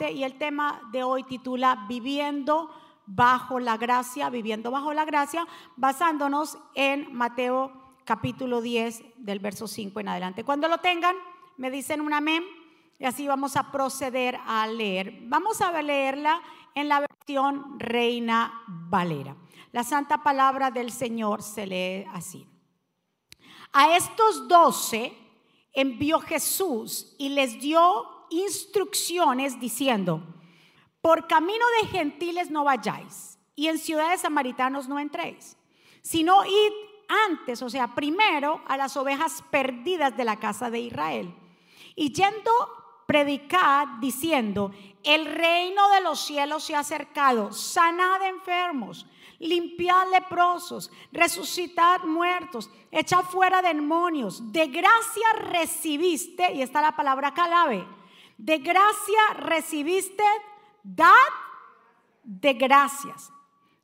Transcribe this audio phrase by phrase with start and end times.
[0.00, 2.68] y el tema de hoy titula Viviendo
[3.06, 7.72] bajo la gracia, viviendo bajo la gracia, basándonos en Mateo
[8.04, 10.42] capítulo 10 del verso 5 en adelante.
[10.42, 11.14] Cuando lo tengan,
[11.58, 12.44] me dicen un amén
[12.98, 15.16] y así vamos a proceder a leer.
[15.26, 16.42] Vamos a leerla
[16.74, 19.36] en la versión Reina Valera.
[19.70, 22.48] La santa palabra del Señor se lee así.
[23.72, 25.16] A estos doce
[25.72, 30.22] envió Jesús y les dio instrucciones diciendo,
[31.00, 35.56] por camino de gentiles no vayáis y en ciudades samaritanos no entréis,
[36.02, 36.72] sino id
[37.28, 41.34] antes, o sea, primero a las ovejas perdidas de la casa de Israel.
[41.94, 42.50] Y yendo,
[43.06, 44.72] predicad diciendo,
[45.02, 49.06] el reino de los cielos se ha acercado, sanad enfermos,
[49.38, 57.86] limpiad leprosos, resucitad muertos, echad fuera demonios, de gracia recibiste, y está la palabra calabe
[58.38, 60.24] de gracia recibiste,
[60.82, 61.10] dad
[62.22, 63.30] de gracias.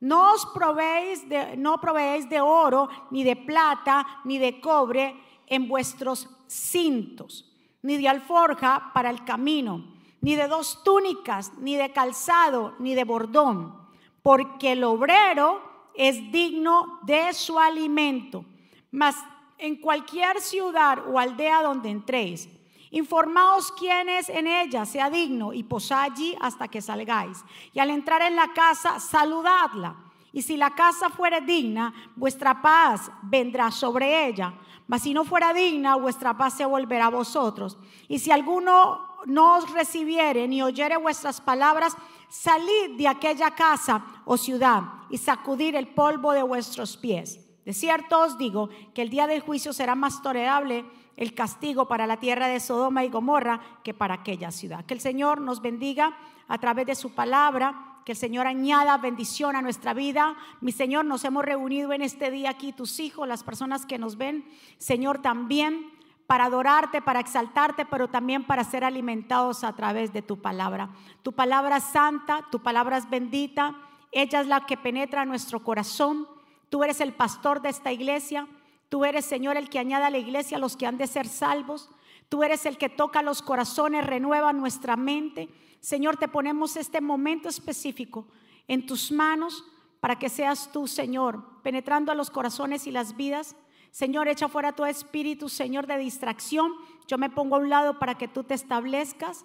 [0.00, 5.14] No os proveéis de, no proveéis de oro, ni de plata, ni de cobre
[5.46, 7.52] en vuestros cintos,
[7.82, 13.04] ni de alforja para el camino, ni de dos túnicas, ni de calzado, ni de
[13.04, 13.76] bordón,
[14.22, 15.62] porque el obrero
[15.94, 18.44] es digno de su alimento.
[18.90, 19.16] Mas
[19.58, 22.48] en cualquier ciudad o aldea donde entréis,
[22.90, 27.44] Informaos quién es en ella sea digno y posad allí hasta que salgáis.
[27.72, 29.96] Y al entrar en la casa, saludadla.
[30.32, 34.54] Y si la casa fuera digna, vuestra paz vendrá sobre ella.
[34.88, 37.78] Mas si no fuera digna, vuestra paz se volverá a vosotros.
[38.08, 41.96] Y si alguno no os recibiere ni oyere vuestras palabras,
[42.28, 47.46] salid de aquella casa o ciudad y sacudir el polvo de vuestros pies.
[47.64, 50.84] De cierto os digo que el día del juicio será más tolerable
[51.20, 54.86] el castigo para la tierra de Sodoma y Gomorra que para aquella ciudad.
[54.86, 56.16] Que el Señor nos bendiga
[56.48, 60.34] a través de su palabra, que el Señor añada bendición a nuestra vida.
[60.62, 64.16] Mi Señor, nos hemos reunido en este día aquí, tus hijos, las personas que nos
[64.16, 64.48] ven,
[64.78, 65.92] Señor, también
[66.26, 70.88] para adorarte, para exaltarte, pero también para ser alimentados a través de tu palabra.
[71.22, 73.76] Tu palabra es santa, tu palabra es bendita,
[74.10, 76.26] ella es la que penetra nuestro corazón.
[76.70, 78.48] Tú eres el pastor de esta iglesia.
[78.90, 81.26] Tú eres, Señor, el que añade a la iglesia a los que han de ser
[81.28, 81.88] salvos.
[82.28, 85.48] Tú eres el que toca los corazones, renueva nuestra mente.
[85.78, 88.26] Señor, te ponemos este momento específico
[88.66, 89.64] en tus manos
[90.00, 93.54] para que seas tú, Señor, penetrando a los corazones y las vidas.
[93.92, 96.72] Señor, echa fuera tu espíritu, Señor, de distracción.
[97.06, 99.44] Yo me pongo a un lado para que tú te establezcas.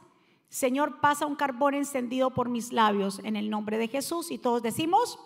[0.49, 4.31] Señor, pasa un carbón encendido por mis labios en el nombre de Jesús.
[4.31, 5.19] Y todos decimos,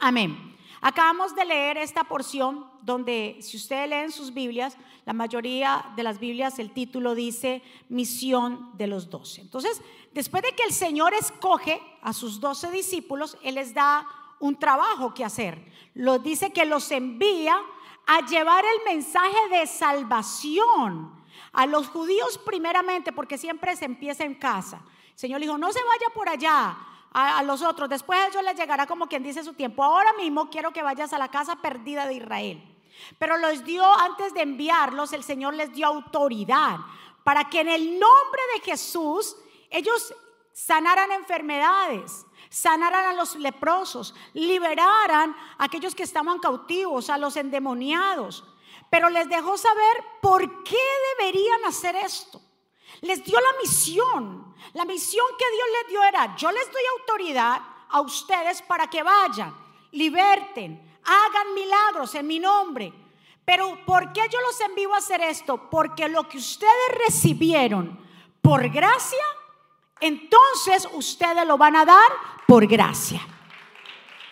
[0.00, 0.55] amén.
[0.80, 6.18] Acabamos de leer esta porción donde, si ustedes leen sus Biblias, la mayoría de las
[6.18, 9.40] Biblias, el título dice misión de los doce.
[9.40, 9.80] Entonces,
[10.12, 14.06] después de que el Señor escoge a sus doce discípulos, Él les da
[14.40, 15.64] un trabajo que hacer.
[15.94, 17.58] Lo dice que los envía
[18.06, 21.16] a llevar el mensaje de salvación
[21.52, 24.82] a los judíos primeramente, porque siempre se empieza en casa.
[25.12, 26.76] El Señor dijo, no se vaya por allá,
[27.12, 27.88] a, los otros.
[27.88, 29.82] Después a ellos les llegará como quien dice su tiempo.
[29.82, 32.62] Ahora mismo quiero que vayas a la casa perdida de Israel.
[33.18, 36.78] Pero los dio, antes de enviarlos, el Señor les dio autoridad
[37.24, 39.36] para que en el nombre de Jesús
[39.70, 40.14] ellos
[40.52, 48.44] sanaran enfermedades, sanaran a los leprosos, liberaran a aquellos que estaban cautivos, a los endemoniados.
[48.90, 50.78] Pero les dejó saber por qué
[51.18, 52.40] deberían hacer esto.
[53.02, 54.54] Les dio la misión.
[54.72, 59.02] La misión que Dios les dio era, yo les doy autoridad a ustedes para que
[59.02, 59.54] vayan,
[59.92, 62.92] liberten, hagan milagros en mi nombre.
[63.44, 65.70] Pero ¿por qué yo los envío a hacer esto?
[65.70, 67.98] Porque lo que ustedes recibieron
[68.42, 69.24] por gracia,
[70.00, 72.12] entonces ustedes lo van a dar
[72.46, 73.20] por gracia.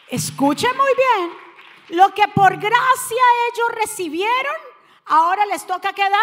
[0.08, 1.44] Escuchen muy bien.
[1.90, 3.22] Lo que por gracia
[3.52, 4.56] ellos recibieron,
[5.06, 6.20] ahora les toca quedar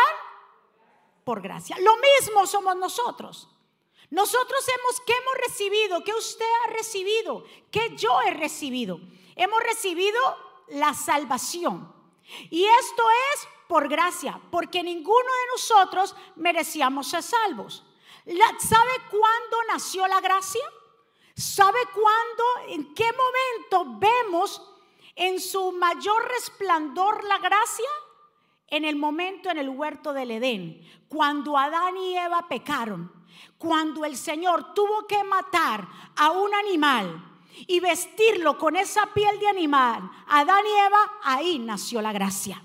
[1.23, 1.77] por gracia.
[1.79, 3.47] Lo mismo somos nosotros.
[4.09, 6.03] Nosotros hemos, ¿qué hemos recibido?
[6.03, 7.45] ¿Qué usted ha recibido?
[7.71, 8.99] ¿Qué yo he recibido?
[9.35, 10.19] Hemos recibido
[10.67, 11.93] la salvación.
[12.49, 13.03] Y esto
[13.33, 17.85] es por gracia, porque ninguno de nosotros merecíamos ser salvos.
[18.25, 20.61] ¿Sabe cuándo nació la gracia?
[21.35, 24.61] ¿Sabe cuándo, en qué momento vemos
[25.15, 27.89] en su mayor resplandor la gracia?
[28.71, 33.11] En el momento en el huerto del Edén, cuando Adán y Eva pecaron,
[33.57, 35.85] cuando el Señor tuvo que matar
[36.15, 37.23] a un animal
[37.67, 42.63] y vestirlo con esa piel de animal, Adán y Eva, ahí nació la gracia.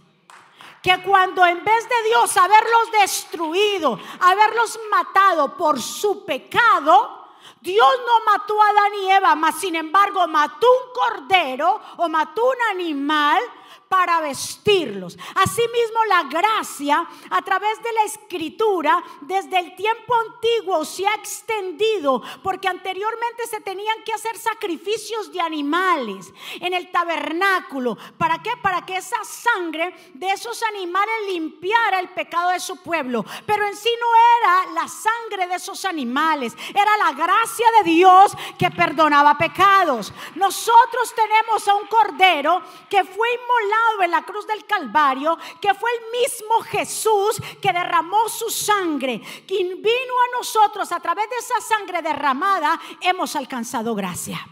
[0.81, 7.27] Que cuando en vez de Dios haberlos destruido, haberlos matado por su pecado,
[7.61, 12.45] Dios no mató a Adán y Eva, mas sin embargo mató un cordero o mató
[12.45, 13.43] un animal
[13.89, 15.17] para vestirlos.
[15.35, 22.23] Asimismo, la gracia a través de la escritura desde el tiempo antiguo se ha extendido
[22.43, 27.97] porque anteriormente se tenían que hacer sacrificios de animales en el tabernáculo.
[28.19, 28.51] ¿Para qué?
[28.61, 33.25] Para que esa sangre de esos animales limpiara el pecado de su pueblo.
[33.47, 34.07] Pero en sí no
[34.39, 40.13] era la sangre de esos animales, era la gracia de Dios que perdonaba pecados.
[40.35, 45.91] Nosotros tenemos a un cordero que fue inmolado en la cruz del Calvario, que fue
[45.93, 51.61] el mismo Jesús que derramó su sangre, quien vino a nosotros a través de esa
[51.61, 54.47] sangre derramada, hemos alcanzado gracia.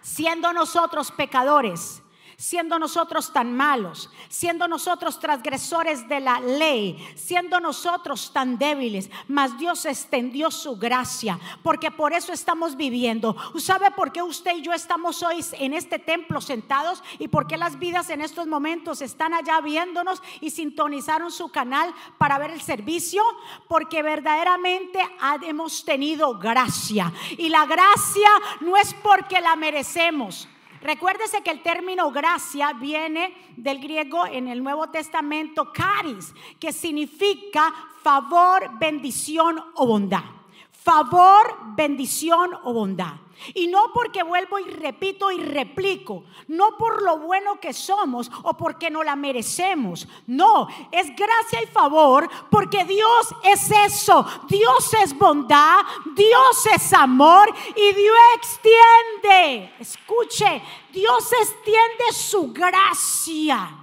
[0.00, 2.01] Siendo nosotros pecadores,
[2.42, 9.56] siendo nosotros tan malos, siendo nosotros transgresores de la ley, siendo nosotros tan débiles, mas
[9.58, 13.36] Dios extendió su gracia, porque por eso estamos viviendo.
[13.58, 17.56] ¿Sabe por qué usted y yo estamos hoy en este templo sentados y por qué
[17.56, 22.60] las vidas en estos momentos están allá viéndonos y sintonizaron su canal para ver el
[22.60, 23.22] servicio?
[23.68, 24.98] Porque verdaderamente
[25.42, 28.30] hemos tenido gracia y la gracia
[28.62, 30.48] no es porque la merecemos.
[30.82, 37.72] Recuérdese que el término gracia viene del griego en el Nuevo Testamento caris, que significa
[38.02, 40.24] favor, bendición o bondad.
[40.72, 43.14] Favor, bendición o bondad.
[43.54, 48.54] Y no porque vuelvo y repito y replico, no por lo bueno que somos o
[48.54, 50.06] porque no la merecemos.
[50.26, 54.24] No, es gracia y favor porque Dios es eso.
[54.48, 55.80] Dios es bondad,
[56.14, 60.62] Dios es amor y Dios extiende, escuche,
[60.92, 63.78] Dios extiende su gracia.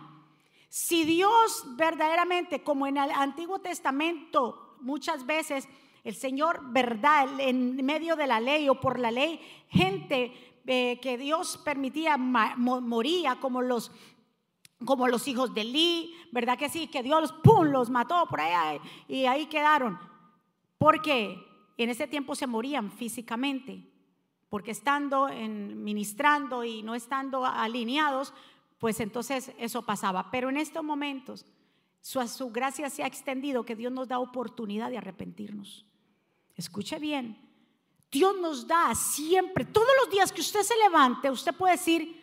[0.70, 5.68] Si Dios verdaderamente, como en el Antiguo Testamento, muchas veces
[6.04, 10.34] el Señor, verdad, en medio de la ley o por la ley, gente
[10.66, 13.92] eh, que Dios permitía moría como los
[14.86, 16.88] como los hijos de Lee, ¿verdad que sí?
[16.88, 20.00] Que Dios pum, los mató por allá y ahí quedaron.
[20.78, 21.38] Porque
[21.78, 23.84] en ese tiempo se morían físicamente,
[24.48, 28.34] porque estando en, ministrando y no estando alineados,
[28.78, 30.32] pues entonces eso pasaba.
[30.32, 31.46] Pero en estos momentos
[32.02, 35.86] su, su gracia se ha extendido, que Dios nos da oportunidad de arrepentirnos.
[36.60, 37.38] Escuche bien.
[38.12, 42.22] Dios nos da siempre, todos los días que usted se levante, usted puede decir,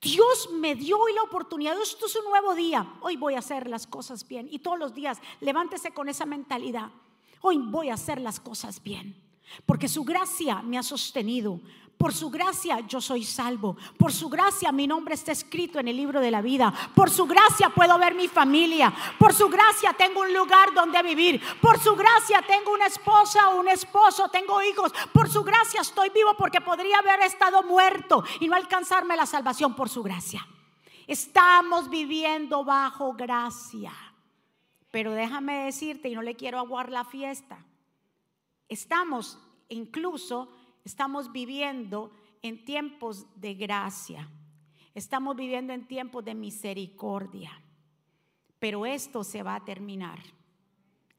[0.00, 3.68] Dios me dio hoy la oportunidad, esto es un nuevo día, hoy voy a hacer
[3.68, 4.48] las cosas bien.
[4.50, 6.90] Y todos los días levántese con esa mentalidad,
[7.42, 9.14] hoy voy a hacer las cosas bien,
[9.66, 11.60] porque su gracia me ha sostenido,
[11.98, 13.76] por su gracia yo soy salvo.
[13.98, 16.72] Por su gracia mi nombre está escrito en el libro de la vida.
[16.94, 18.92] Por su gracia puedo ver mi familia.
[19.18, 21.40] Por su gracia tengo un lugar donde vivir.
[21.60, 24.28] Por su gracia tengo una esposa o un esposo.
[24.28, 24.92] Tengo hijos.
[25.12, 29.74] Por su gracia estoy vivo porque podría haber estado muerto y no alcanzarme la salvación
[29.74, 30.46] por su gracia.
[31.06, 33.92] Estamos viviendo bajo gracia.
[34.90, 37.64] Pero déjame decirte, y no le quiero aguar la fiesta,
[38.68, 39.38] estamos
[39.68, 40.48] incluso
[40.86, 42.12] Estamos viviendo
[42.42, 44.30] en tiempos de gracia.
[44.94, 47.50] Estamos viviendo en tiempos de misericordia.
[48.60, 50.20] Pero esto se va a terminar.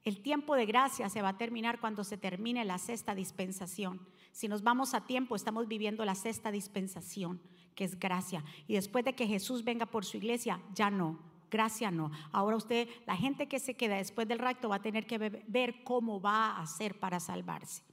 [0.06, 4.08] El tiempo de gracia se va a terminar cuando se termine la sexta dispensación.
[4.32, 7.42] Si nos vamos a tiempo, estamos viviendo la sexta dispensación,
[7.76, 8.46] que es gracia.
[8.68, 11.20] Y después de que Jesús venga por su iglesia, ya no.
[11.52, 12.10] Gracia no.
[12.32, 15.84] Ahora usted, la gente que se queda después del rapto va a tener que ver
[15.84, 17.84] cómo va a hacer para salvarse.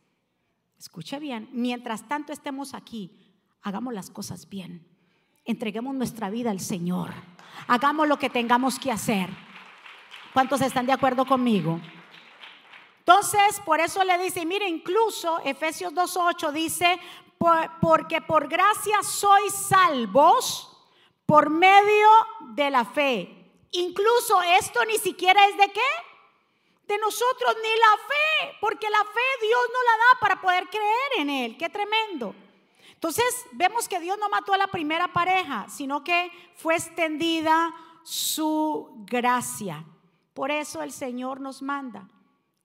[0.95, 3.11] Escuche bien, mientras tanto estemos aquí,
[3.63, 4.87] hagamos las cosas bien.
[5.45, 7.11] Entreguemos nuestra vida al Señor.
[7.67, 9.29] Hagamos lo que tengamos que hacer.
[10.33, 11.81] ¿Cuántos están de acuerdo conmigo?
[13.01, 17.01] Entonces, por eso le dice, mire, incluso Efesios 2.8 dice,
[17.81, 20.79] porque por gracia sois salvos
[21.27, 22.09] por medio
[22.55, 23.51] de la fe.
[23.73, 25.81] Incluso esto ni siquiera es de qué?
[26.87, 28.24] de nosotros ni la fe,
[28.61, 31.57] porque la fe Dios no la da para poder creer en Él.
[31.57, 32.35] Qué tremendo.
[32.93, 39.05] Entonces vemos que Dios no mató a la primera pareja, sino que fue extendida su
[39.07, 39.85] gracia.
[40.33, 42.09] Por eso el Señor nos manda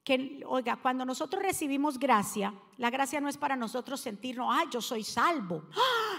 [0.04, 4.82] que, oiga, cuando nosotros recibimos gracia, la gracia no es para nosotros sentirnos, ay, yo
[4.82, 5.64] soy salvo.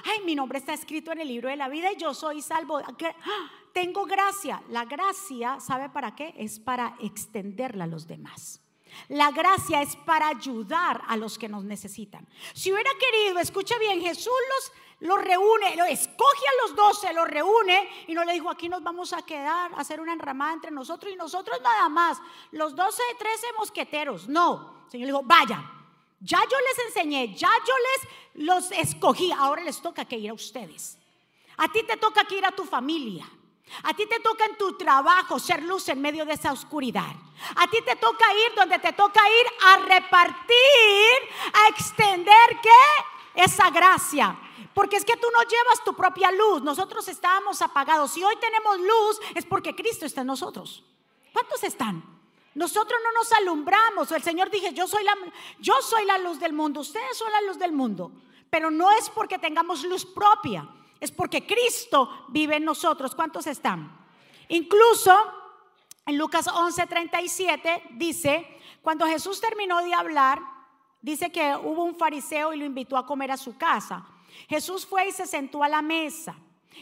[0.05, 2.81] Ay, mi nombre está escrito en el libro de la vida y yo soy salvo
[3.73, 4.63] tengo gracia.
[4.69, 6.35] La gracia, ¿sabe para qué?
[6.37, 8.61] Es para extenderla a los demás.
[9.09, 12.27] La gracia es para ayudar a los que nos necesitan.
[12.55, 17.29] Si hubiera querido, escuche bien, Jesús los, los reúne, lo escoge a los doce, los
[17.29, 20.71] reúne y no le dijo, aquí nos vamos a quedar, a hacer una enramada entre
[20.71, 22.19] nosotros y nosotros nada más.
[22.53, 24.29] Los doce, trece mosqueteros.
[24.29, 25.63] No, el Señor le dijo, vaya,
[26.21, 30.35] Ya yo les enseñé, ya yo les los escogí, ahora les toca que ir a
[30.35, 30.99] ustedes.
[31.57, 33.29] A ti te toca que ir a tu familia.
[33.83, 37.15] A ti te toca en tu trabajo ser luz en medio de esa oscuridad.
[37.57, 41.17] A ti te toca ir donde te toca ir a repartir,
[41.53, 43.43] a extender qué?
[43.43, 44.37] Esa gracia.
[44.75, 46.63] Porque es que tú no llevas tu propia luz.
[46.63, 48.13] Nosotros estábamos apagados.
[48.13, 50.85] Si hoy tenemos luz es porque Cristo está en nosotros.
[51.33, 52.03] ¿Cuántos están?
[52.55, 54.11] Nosotros no nos alumbramos.
[54.13, 55.17] El Señor dije, yo soy la
[55.59, 56.81] yo soy la luz del mundo.
[56.81, 58.13] Ustedes son la luz del mundo.
[58.51, 60.69] Pero no es porque tengamos luz propia
[61.01, 63.15] es porque Cristo vive en nosotros.
[63.15, 63.99] ¿Cuántos están?
[64.49, 65.17] Incluso
[66.07, 68.47] en Lucas 11:37 dice,
[68.83, 70.41] cuando Jesús terminó de hablar,
[71.01, 74.07] dice que hubo un fariseo y lo invitó a comer a su casa.
[74.49, 76.37] Jesús fue y se sentó a la mesa.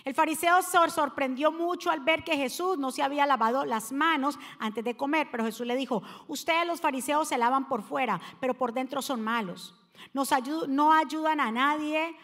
[0.04, 4.38] El fariseo se sorprendió mucho al ver que Jesús no se había lavado las manos
[4.58, 8.54] antes de comer, pero Jesús le dijo, ustedes los fariseos se lavan por fuera, pero
[8.54, 9.74] por dentro son malos.
[10.12, 12.16] no ayudan a nadie,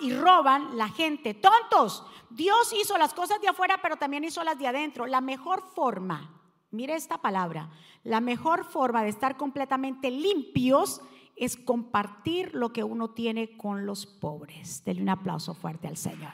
[0.00, 1.34] y roban la gente.
[1.34, 5.06] Tontos, Dios hizo las cosas de afuera, pero también hizo las de adentro.
[5.06, 7.70] La mejor forma, mire esta palabra,
[8.04, 11.00] la mejor forma de estar completamente limpios
[11.36, 14.84] es compartir lo que uno tiene con los pobres.
[14.84, 16.32] Denle un aplauso fuerte al Señor.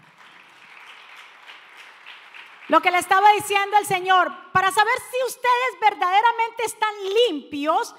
[2.69, 6.95] Lo que le estaba diciendo el Señor, para saber si ustedes verdaderamente están
[7.29, 7.95] limpios,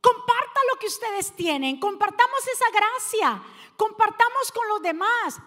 [0.00, 3.42] comparta lo que ustedes tienen, compartamos esa gracia
[3.78, 5.40] compartamos con los demás.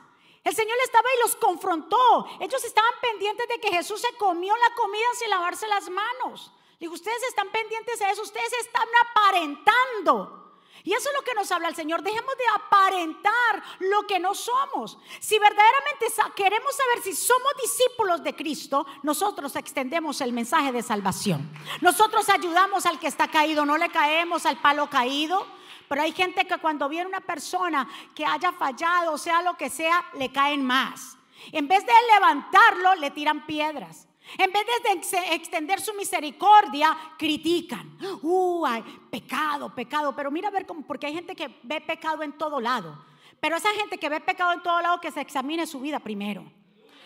[0.44, 2.26] El Señor estaba y los confrontó.
[2.40, 6.52] Ellos estaban pendientes de que Jesús se comió la comida sin lavarse las manos.
[6.80, 10.42] Digo, ustedes están pendientes de eso, ustedes están aparentando.
[10.84, 12.02] Y eso es lo que nos habla el Señor.
[12.02, 14.98] Dejemos de aparentar lo que no somos.
[15.20, 21.52] Si verdaderamente queremos saber si somos discípulos de Cristo, nosotros extendemos el mensaje de salvación.
[21.82, 25.46] Nosotros ayudamos al que está caído, no le caemos al palo caído.
[25.92, 30.06] Pero hay gente que cuando viene una persona que haya fallado, sea lo que sea,
[30.14, 31.18] le caen más.
[31.52, 34.08] En vez de levantarlo, le tiran piedras.
[34.38, 37.98] En vez de extender su misericordia, critican.
[38.22, 38.66] Uh,
[39.10, 40.16] pecado, pecado.
[40.16, 42.98] Pero mira a ver cómo, porque hay gente que ve pecado en todo lado.
[43.42, 46.50] Pero esa gente que ve pecado en todo lado, que se examine su vida primero.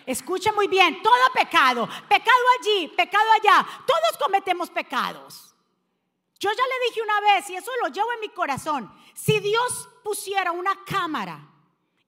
[0.06, 3.66] Escuche muy bien, todo pecado, pecado allí, pecado allá.
[3.88, 5.45] Todos cometemos pecados.
[6.40, 9.90] Yo ya le dije una vez, y eso lo llevo en mi corazón, si Dios
[10.04, 11.50] pusiera una cámara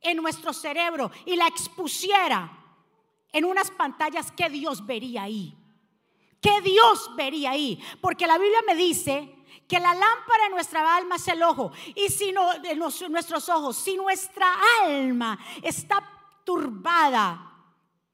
[0.01, 2.51] en nuestro cerebro y la expusiera
[3.31, 5.57] en unas pantallas, ¿qué Dios vería ahí?
[6.41, 7.81] ¿Qué Dios vería ahí?
[8.01, 9.33] Porque la Biblia me dice
[9.67, 11.71] que la lámpara de nuestra alma es el ojo.
[11.95, 12.49] Y si no,
[13.09, 14.47] nuestros ojos, si nuestra
[14.83, 15.97] alma está
[16.43, 17.65] turbada,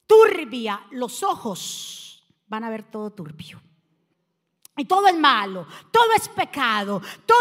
[0.08, 3.62] turbia, los ojos van a ver todo turbio.
[4.76, 7.40] Y todo es malo, todo es pecado, todo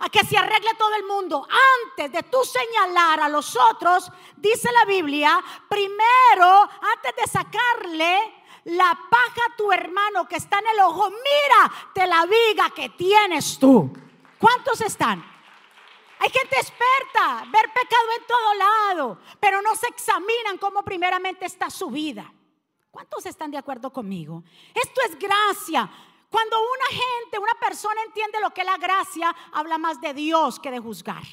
[0.00, 1.46] a que se arregle todo el mundo.
[1.84, 8.98] Antes de tú señalar a los otros, dice la Biblia, primero, antes de sacarle la
[9.10, 13.92] paja a tu hermano que está en el ojo, mírate la viga que tienes tú.
[14.38, 15.22] ¿Cuántos están?
[16.18, 21.68] Hay gente experta, ver pecado en todo lado, pero no se examinan cómo primeramente está
[21.68, 22.32] su vida.
[22.90, 24.42] ¿Cuántos están de acuerdo conmigo?
[24.74, 25.88] Esto es gracia.
[26.30, 30.60] Cuando una gente, una persona entiende lo que es la gracia, habla más de Dios
[30.60, 31.24] que de juzgar.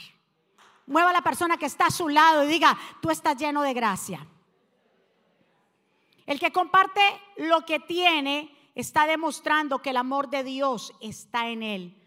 [0.88, 3.74] Mueva a la persona que está a su lado y diga, tú estás lleno de
[3.75, 4.25] gracia.
[6.25, 7.01] El que comparte
[7.38, 12.04] lo que tiene está demostrando que el amor de Dios está en él.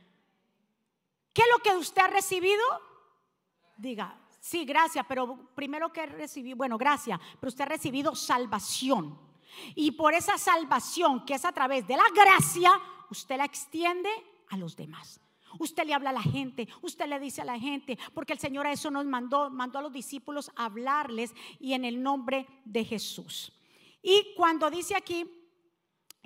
[1.32, 2.62] ¿Qué es lo que usted ha recibido?
[3.76, 9.29] Diga, sí, gracias, pero primero que recibí, bueno, gracias, pero usted ha recibido salvación.
[9.74, 12.72] Y por esa salvación que es a través de la gracia,
[13.10, 14.10] usted la extiende
[14.48, 15.20] a los demás.
[15.58, 18.66] Usted le habla a la gente, usted le dice a la gente, porque el Señor
[18.66, 22.84] a eso nos mandó, mandó a los discípulos a hablarles y en el nombre de
[22.84, 23.52] Jesús.
[24.02, 25.28] Y cuando dice aquí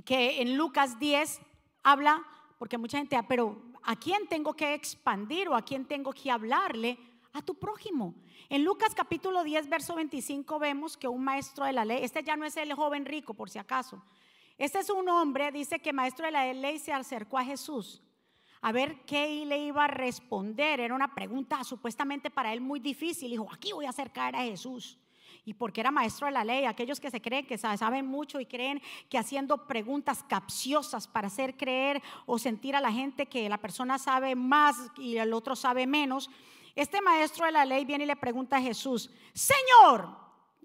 [0.04, 1.40] que en Lucas 10
[1.82, 2.22] habla,
[2.58, 6.30] porque mucha gente, ah, pero ¿a quién tengo que expandir o a quién tengo que
[6.30, 6.98] hablarle?
[7.36, 8.14] A tu prójimo.
[8.48, 12.36] En Lucas capítulo 10, verso 25 vemos que un maestro de la ley, este ya
[12.36, 14.00] no es el joven rico por si acaso,
[14.56, 18.00] este es un hombre, dice que maestro de la ley se acercó a Jesús
[18.62, 20.78] a ver qué le iba a responder.
[20.78, 23.30] Era una pregunta supuestamente para él muy difícil.
[23.30, 24.96] Dijo, aquí voy a acercar a Jesús.
[25.44, 28.46] Y porque era maestro de la ley, aquellos que se creen que saben mucho y
[28.46, 33.58] creen que haciendo preguntas capciosas para hacer creer o sentir a la gente que la
[33.58, 36.30] persona sabe más y el otro sabe menos,
[36.74, 40.08] este maestro de la ley viene y le pregunta a Jesús, Señor,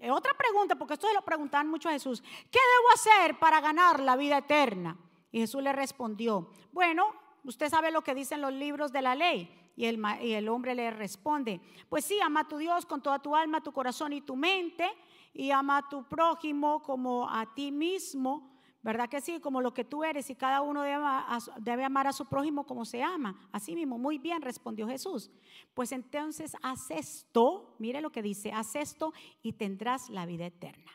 [0.08, 4.00] otra pregunta, porque esto se lo preguntaban mucho a Jesús, ¿qué debo hacer para ganar
[4.00, 4.96] la vida eterna?
[5.30, 7.04] Y Jesús le respondió, bueno,
[7.44, 9.56] usted sabe lo que dicen los libros de la ley.
[9.76, 13.18] Y el, y el hombre le responde, pues sí, ama a tu Dios con toda
[13.18, 14.86] tu alma, tu corazón y tu mente,
[15.32, 18.49] y ama a tu prójimo como a ti mismo.
[18.82, 19.40] ¿Verdad que sí?
[19.40, 23.02] Como lo que tú eres y cada uno debe, amar a su prójimo como se
[23.02, 23.48] ama.
[23.52, 25.30] Así mismo, muy bien, respondió Jesús.
[25.74, 30.90] Pues entonces haz esto, mire lo que dice, haz esto y tendrás la vida eterna.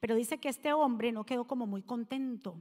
[0.00, 2.60] Pero dice que este hombre no quedó como muy contento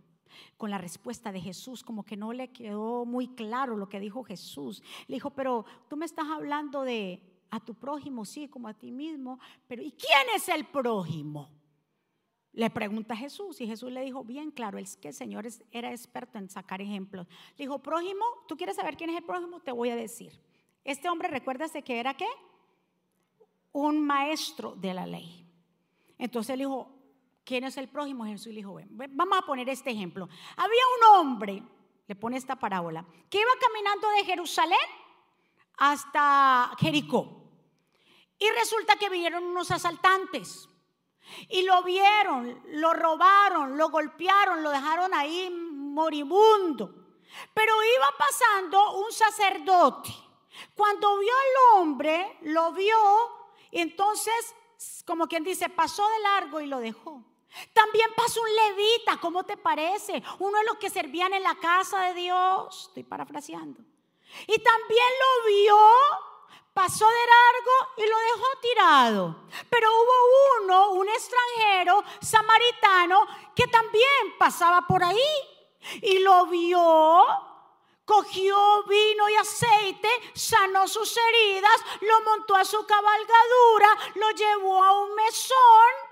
[0.57, 4.23] con la respuesta de Jesús, como que no le quedó muy claro lo que dijo
[4.23, 4.83] Jesús.
[5.07, 8.91] Le dijo, pero tú me estás hablando de a tu prójimo, sí, como a ti
[8.91, 11.49] mismo, pero ¿y quién es el prójimo?
[12.57, 15.91] Le pregunta a Jesús y Jesús le dijo bien claro, es que el Señor era
[15.91, 17.27] experto en sacar ejemplos.
[17.55, 19.59] Le dijo, prójimo, ¿tú quieres saber quién es el prójimo?
[19.59, 20.41] Te voy a decir.
[20.83, 22.25] Este hombre, recuérdase que era qué?
[23.73, 25.47] Un maestro de la ley.
[26.17, 26.91] Entonces le dijo,
[27.43, 28.25] ¿quién es el prójimo?
[28.25, 30.27] Jesús le dijo, vamos a poner este ejemplo.
[30.55, 31.61] Había un hombre,
[32.07, 34.79] le pone esta parábola, que iba caminando de Jerusalén
[35.77, 37.51] hasta Jericó.
[38.39, 40.67] Y resulta que vinieron unos asaltantes
[41.49, 46.93] y lo vieron, lo robaron, lo golpearon, lo dejaron ahí moribundo.
[47.53, 50.09] Pero iba pasando un sacerdote.
[50.75, 52.97] Cuando vio al hombre, lo vio
[53.71, 54.55] entonces,
[55.05, 57.23] como quien dice, pasó de largo y lo dejó.
[57.73, 60.21] También pasó un levita, ¿cómo te parece?
[60.39, 62.87] Uno de los que servían en la casa de Dios.
[62.87, 63.81] Estoy parafraseando.
[64.47, 65.77] Y también lo vio
[66.77, 69.35] pasó de largo y lo dejó tirado.
[69.67, 75.33] Pero hubo uno, un extranjero samaritano, que también pasaba por ahí
[76.03, 77.25] y lo vio.
[78.05, 84.99] Cogió vino y aceite, sanó sus heridas, lo montó a su cabalgadura, lo llevó a
[84.99, 86.06] un mesón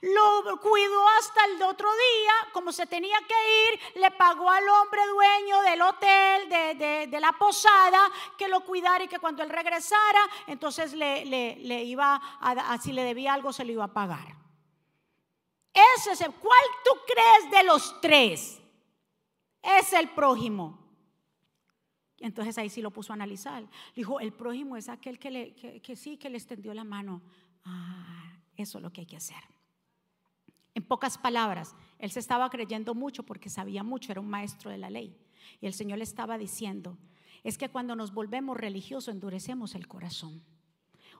[0.00, 5.00] lo cuidó hasta el otro día, como se tenía que ir, le pagó al hombre
[5.06, 10.92] dueño del hotel, de, la posada, que lo cuidara y que cuando él regresara, entonces
[10.92, 14.36] le, le, iba a, si le debía algo, se lo iba a pagar.
[15.96, 18.60] Ese es el, ¿cuál tú crees de los tres?
[19.62, 20.78] Es el prójimo.
[22.18, 23.64] Entonces ahí sí lo puso a analizar.
[23.94, 27.22] Dijo, el prójimo es aquel que, le, que sí, que le extendió la mano.
[27.64, 29.51] Ah, eso es lo que hay que hacer.
[30.74, 34.78] En pocas palabras, él se estaba creyendo mucho porque sabía mucho, era un maestro de
[34.78, 35.16] la ley.
[35.60, 36.98] Y el Señor le estaba diciendo,
[37.42, 40.42] es que cuando nos volvemos religiosos endurecemos el corazón.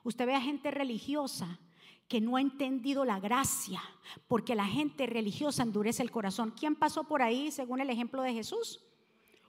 [0.03, 1.59] Usted ve a gente religiosa
[2.07, 3.81] que no ha entendido la gracia,
[4.27, 6.51] porque la gente religiosa endurece el corazón.
[6.51, 8.83] ¿Quién pasó por ahí según el ejemplo de Jesús?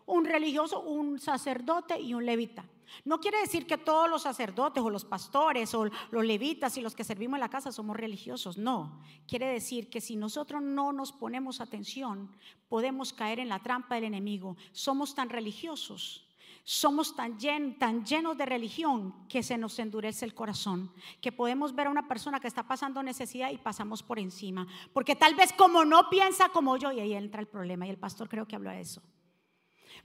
[0.07, 2.64] Un religioso, un sacerdote y un levita.
[3.05, 6.95] No quiere decir que todos los sacerdotes o los pastores o los levitas y los
[6.95, 8.59] que servimos en la casa somos religiosos.
[8.59, 9.01] No.
[9.27, 12.31] Quiere decir que si nosotros no nos ponemos atención,
[12.69, 14.57] podemos caer en la trampa del enemigo.
[14.73, 16.25] Somos tan religiosos
[16.67, 20.90] somos tan, llenos de religión que se nos endurece el corazón,
[21.21, 25.14] que podemos ver a una persona que está pasando necesidad y pasamos por encima, porque
[25.14, 28.31] tal vez como no piensa como yo, y ahí entra el problema, y el pastor
[28.31, 29.03] creo que habló de eso,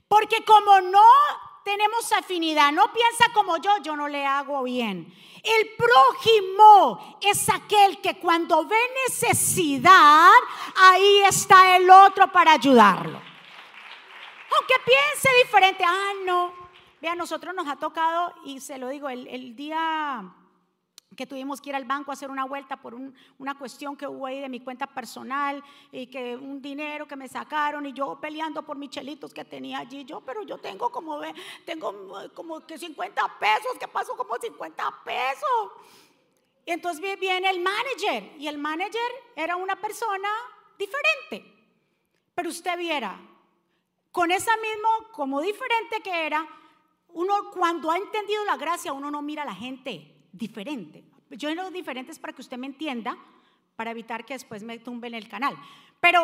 [0.08, 1.02] porque como no
[1.64, 5.14] tenemos afinidad, no piensa como yo, yo no le hago bien.
[5.42, 10.32] El prójimo es aquel que cuando ve necesidad,
[10.76, 13.20] ahí está el otro para ayudarlo.
[14.58, 16.52] Aunque piense diferente, ah, no.
[17.00, 20.24] Vea, nosotros nos ha tocado, y se lo digo, el, el día
[21.16, 24.26] que tuvimos que ir al banco a hacer una vuelta por una cuestión que hubo
[24.26, 28.62] ahí de mi cuenta personal y que un dinero que me sacaron y yo peleando
[28.62, 30.04] por mis chelitos que tenía allí.
[30.04, 31.20] Yo, pero yo tengo como,
[31.64, 34.16] tengo como que 50 pesos, ¿qué pasó?
[34.16, 35.72] Como 50 pesos.
[36.64, 40.28] Y entonces viene el manager y el manager era una persona
[40.78, 41.44] diferente.
[42.36, 43.20] Pero usted viera,
[44.12, 46.46] con esa mismo, como diferente que era,
[47.08, 51.04] uno cuando ha entendido la gracia, uno no mira a la gente diferente.
[51.30, 53.16] Yo digo diferentes para que usted me entienda,
[53.76, 55.56] para evitar que después me tumben el canal.
[56.00, 56.20] Pero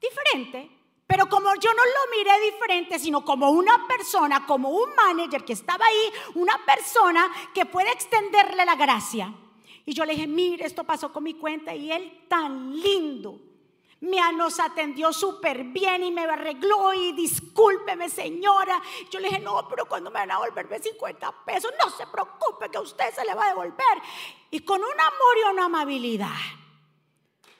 [0.00, 0.70] diferente,
[1.06, 5.54] pero como yo no lo miré diferente, sino como una persona, como un manager que
[5.54, 9.34] estaba ahí, una persona que puede extenderle la gracia.
[9.86, 13.40] Y yo le dije, mire, esto pasó con mi cuenta y él tan lindo,
[14.00, 18.80] me nos atendió súper bien y me arregló y discúlpeme señora.
[19.10, 22.70] Yo le dije, no, pero cuando me van a devolver 50 pesos, no se preocupe
[22.70, 23.98] que usted se le va a devolver.
[24.50, 26.36] Y con un amor y una amabilidad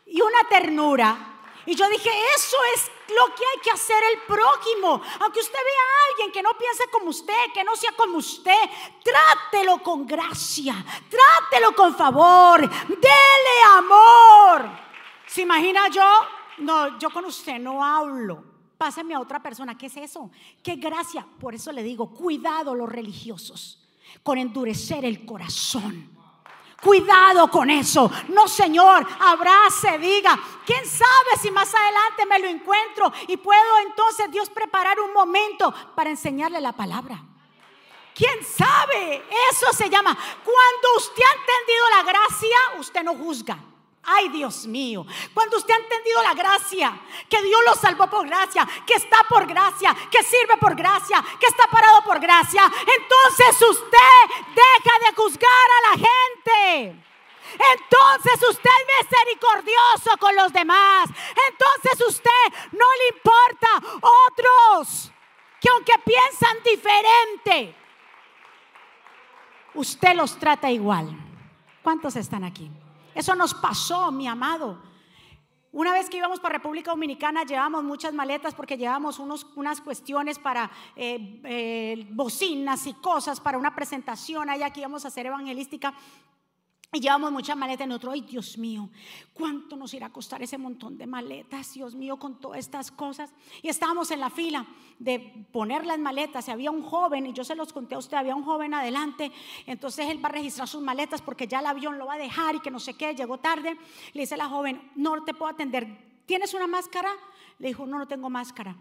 [0.07, 1.35] y una ternura.
[1.67, 5.03] Y yo dije, eso es lo que hay que hacer el prójimo.
[5.21, 8.59] Aunque usted vea a alguien que no piense como usted, que no sea como usted,
[9.03, 10.75] trátelo con gracia,
[11.11, 14.88] trátelo con favor, dele amor.
[15.29, 16.09] ¿Se imagina yo?
[16.59, 18.43] No, yo con usted no hablo.
[18.79, 19.77] Pásame a otra persona.
[19.77, 20.31] ¿Qué es eso?
[20.63, 21.27] ¿Qué gracia?
[21.39, 23.85] Por eso le digo, cuidado los religiosos
[24.23, 26.17] con endurecer el corazón.
[26.83, 28.11] Cuidado con eso.
[28.29, 34.31] No, Señor, abrace, diga, ¿quién sabe si más adelante me lo encuentro y puedo entonces
[34.31, 37.21] Dios preparar un momento para enseñarle la palabra?
[38.15, 39.25] ¿Quién sabe?
[39.51, 40.17] Eso se llama.
[40.45, 43.59] Cuando usted ha entendido la gracia, usted no juzga.
[44.03, 48.67] Ay, Dios mío, cuando usted ha entendido la gracia, que Dios lo salvó por gracia,
[48.87, 54.45] que está por gracia, que sirve por gracia, que está parado por gracia, entonces usted
[54.55, 57.05] deja de juzgar a la gente.
[57.53, 61.09] Entonces usted es misericordioso con los demás.
[61.51, 63.69] Entonces usted no le importa
[64.27, 65.13] otros
[65.61, 67.75] que aunque piensan diferente,
[69.75, 71.09] usted los trata igual.
[71.83, 72.71] ¿Cuántos están aquí?
[73.19, 74.81] Eso nos pasó, mi amado.
[75.73, 80.39] Una vez que íbamos para República Dominicana, llevamos muchas maletas porque llevamos unos, unas cuestiones
[80.39, 85.95] para eh, eh, bocinas y cosas para una presentación allá que íbamos a hacer evangelística.
[86.91, 88.13] Y llevamos muchas maletas en otro.
[88.13, 88.89] Ay, Dios mío,
[89.35, 91.75] ¿cuánto nos irá a costar ese montón de maletas?
[91.75, 93.31] Dios mío, con todas estas cosas.
[93.61, 94.67] Y estábamos en la fila
[94.99, 96.49] de poner las maletas.
[96.49, 99.31] Y había un joven, y yo se los conté a usted, había un joven adelante.
[99.67, 102.55] Entonces él va a registrar sus maletas porque ya el avión lo va a dejar
[102.55, 103.77] y que no sé qué, llegó tarde.
[104.15, 105.87] Le dice la joven, no te puedo atender.
[106.25, 107.11] ¿Tienes una máscara?
[107.59, 108.75] Le dijo, no, no tengo máscara.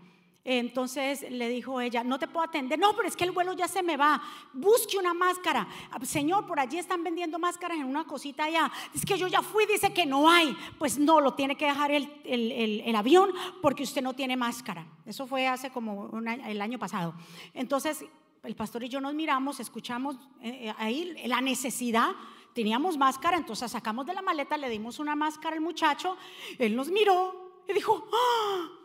[0.50, 2.80] Entonces le dijo ella, no te puedo atender.
[2.80, 4.24] No, pero es que el vuelo ya se me va.
[4.54, 5.68] Busque una máscara.
[5.92, 8.72] Ah, Señor, por allí están vendiendo máscaras en una cosita allá.
[8.96, 10.56] Es que yo ya fui, dice que no hay.
[10.80, 13.30] Pues no, lo tiene que dejar el, avión
[13.62, 14.88] porque usted no tiene máscara.
[15.06, 16.10] Eso fue hace como
[16.46, 17.14] el año pasado.
[17.54, 18.06] Entonces
[18.44, 22.12] el pastor y yo nos miramos, escuchamos eh, eh, ahí la necesidad
[22.54, 26.18] teníamos máscara, entonces sacamos de la maleta, le dimos una máscara al muchacho,
[26.58, 28.77] él nos miró y dijo, ¡Ah!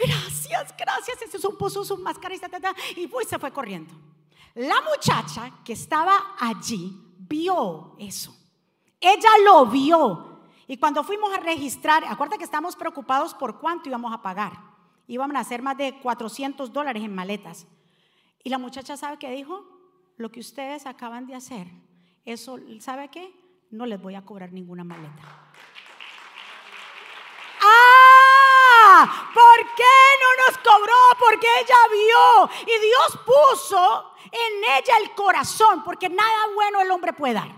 [0.00, 1.22] Gracias, gracias.
[1.22, 2.34] Ese puso su máscara
[2.96, 3.92] y, pues se fue corriendo.
[4.54, 8.36] La muchacha que estaba allí vio eso.
[9.00, 10.40] Ella lo vio.
[10.66, 14.52] Y cuando fuimos a registrar, acuérdate que estamos preocupados por cuánto íbamos a pagar.
[15.06, 17.66] Íbamos a hacer más de 400 dólares en maletas.
[18.44, 19.64] Y la muchacha sabe qué dijo,
[20.16, 21.66] lo que ustedes acaban de hacer,
[22.24, 23.34] eso, ¿sabe qué?
[23.70, 25.52] No les voy a cobrar ninguna maleta.
[28.90, 30.94] ¿Por qué no nos cobró?
[31.18, 37.12] Porque ella vio y Dios puso en ella el corazón, porque nada bueno el hombre
[37.12, 37.54] puede dar.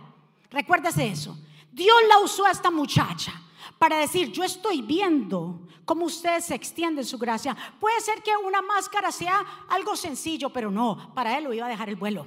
[0.51, 1.37] Recuérdese eso.
[1.71, 3.33] Dios la usó a esta muchacha
[3.79, 7.57] para decir, yo estoy viendo cómo usted se extiende en su gracia.
[7.81, 11.71] Puede ser que una máscara sea algo sencillo, pero no, para él lo iba a
[11.71, 12.27] dejar el vuelo.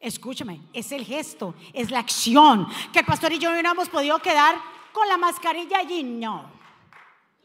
[0.00, 2.66] Escúchame, es el gesto, es la acción.
[2.92, 4.56] Que el pastor y yo no hubiéramos podido quedar
[4.92, 6.57] con la mascarilla allí, no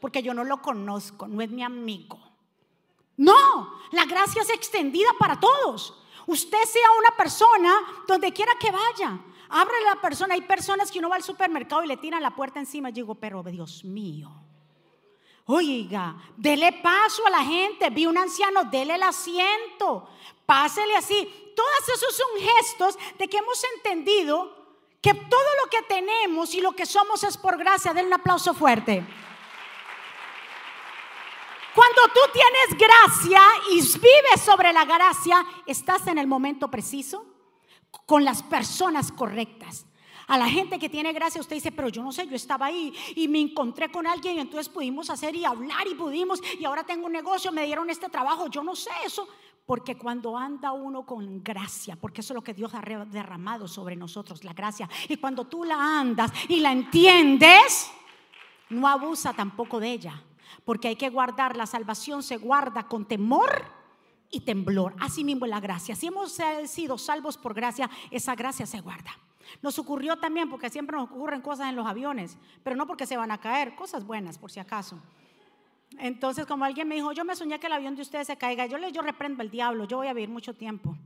[0.04, 2.20] porque yo no lo conozco, no es mi amigo.
[3.16, 5.94] No, la gracia es extendida para todos.
[6.26, 7.72] Usted sea una persona
[8.06, 9.18] donde quiera que vaya.
[9.48, 10.34] Abre la persona.
[10.34, 12.90] Hay personas que uno va al supermercado y le tiran la puerta encima.
[12.90, 14.30] Y digo, pero Dios mío.
[15.46, 17.88] Oiga, dele paso a la gente.
[17.88, 20.06] Vi un anciano, dele el asiento.
[20.44, 21.54] Pásele así.
[21.56, 24.54] Todos esos son gestos de que hemos entendido
[25.00, 27.94] que todo lo que tenemos y lo que somos es por gracia.
[27.94, 29.02] Denle un aplauso fuerte.
[31.74, 33.40] Cuando tú tienes gracia
[33.72, 37.26] y vives sobre la gracia, estás en el momento preciso
[38.06, 39.84] con las personas correctas.
[40.28, 42.94] A la gente que tiene gracia, usted dice, pero yo no sé, yo estaba ahí
[43.16, 46.84] y me encontré con alguien y entonces pudimos hacer y hablar y pudimos y ahora
[46.84, 49.26] tengo un negocio, me dieron este trabajo, yo no sé eso.
[49.66, 53.96] Porque cuando anda uno con gracia, porque eso es lo que Dios ha derramado sobre
[53.96, 54.88] nosotros, la gracia.
[55.08, 57.90] Y cuando tú la andas y la entiendes,
[58.68, 60.22] no abusa tampoco de ella
[60.64, 63.64] porque hay que guardar, la salvación se guarda con temor
[64.30, 64.94] y temblor.
[65.00, 65.94] Así mismo la gracia.
[65.94, 69.10] Si hemos sido salvos por gracia, esa gracia se guarda.
[69.62, 73.16] Nos ocurrió también, porque siempre nos ocurren cosas en los aviones, pero no porque se
[73.16, 75.00] van a caer, cosas buenas por si acaso.
[75.98, 78.66] Entonces, como alguien me dijo, yo me soñé que el avión de ustedes se caiga,
[78.66, 80.96] yo le yo reprendo al diablo, yo voy a vivir mucho tiempo.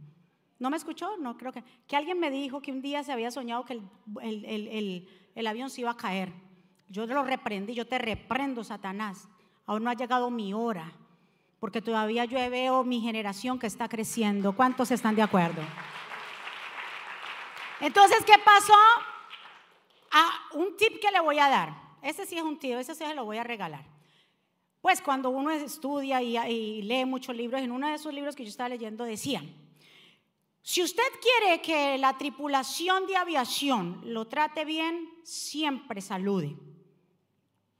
[0.58, 1.16] ¿No me escuchó?
[1.18, 1.62] No, creo que.
[1.86, 5.70] Que alguien me dijo que un día se había soñado que el, el, el avión
[5.70, 6.32] se iba a caer.
[6.88, 9.28] Yo lo reprendí, yo te reprendo, Satanás.
[9.68, 10.90] Aún no ha llegado mi hora,
[11.60, 14.56] porque todavía yo veo mi generación que está creciendo.
[14.56, 15.60] ¿Cuántos están de acuerdo?
[17.78, 18.72] Entonces, ¿qué pasó?
[20.10, 21.74] Ah, un tip que le voy a dar.
[22.00, 23.84] Ese sí es un tip, ese sí se lo voy a regalar.
[24.80, 28.44] Pues cuando uno estudia y, y lee muchos libros, en uno de esos libros que
[28.44, 29.42] yo estaba leyendo decía,
[30.62, 36.56] si usted quiere que la tripulación de aviación lo trate bien, siempre salude.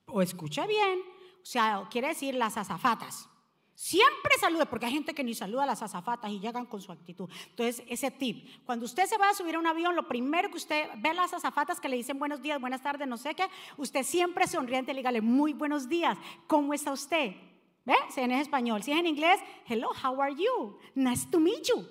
[0.04, 1.00] O escuche bien,
[1.48, 3.26] sea, quiere decir las azafatas.
[3.74, 6.92] Siempre salude, porque hay gente que ni saluda a las azafatas y llegan con su
[6.92, 7.30] actitud.
[7.48, 10.56] Entonces, ese tip, cuando usted se va a subir a un avión, lo primero que
[10.56, 13.48] usted ve a las azafatas que le dicen buenos días, buenas tardes, no sé qué,
[13.76, 17.36] usted siempre sonriente, le dígale muy buenos días, ¿cómo está usted?
[17.84, 17.94] ¿Ve?
[18.10, 20.76] Si en español, si es en inglés, hello, how are you?
[20.94, 21.86] Nice to meet you.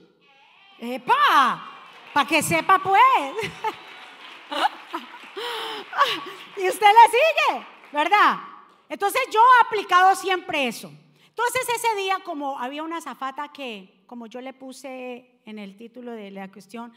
[0.78, 1.66] ¡Epa!
[2.14, 2.98] Para que sepa pues.
[6.58, 8.57] y usted le sigue, ¿verdad?
[8.90, 10.92] Entonces yo he aplicado siempre eso.
[11.28, 16.12] Entonces ese día, como había una zafata que, como yo le puse en el título
[16.12, 16.94] de la cuestión,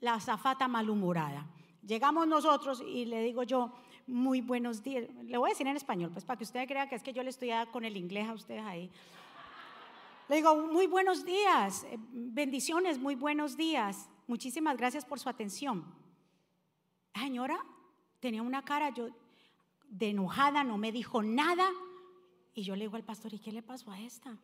[0.00, 1.46] la zafata malhumorada.
[1.84, 3.72] Llegamos nosotros y le digo yo,
[4.06, 5.08] muy buenos días.
[5.24, 7.22] Le voy a decir en español, pues para que usted crea que es que yo
[7.22, 8.90] le estoy con el inglés a ustedes ahí.
[10.28, 14.08] Le digo, muy buenos días, eh, bendiciones, muy buenos días.
[14.26, 15.84] Muchísimas gracias por su atención.
[17.14, 17.58] señora
[18.20, 19.08] tenía una cara yo
[19.88, 21.70] de enojada, no me dijo nada.
[22.54, 24.36] Y yo le digo al pastor, ¿y qué le pasó a esta?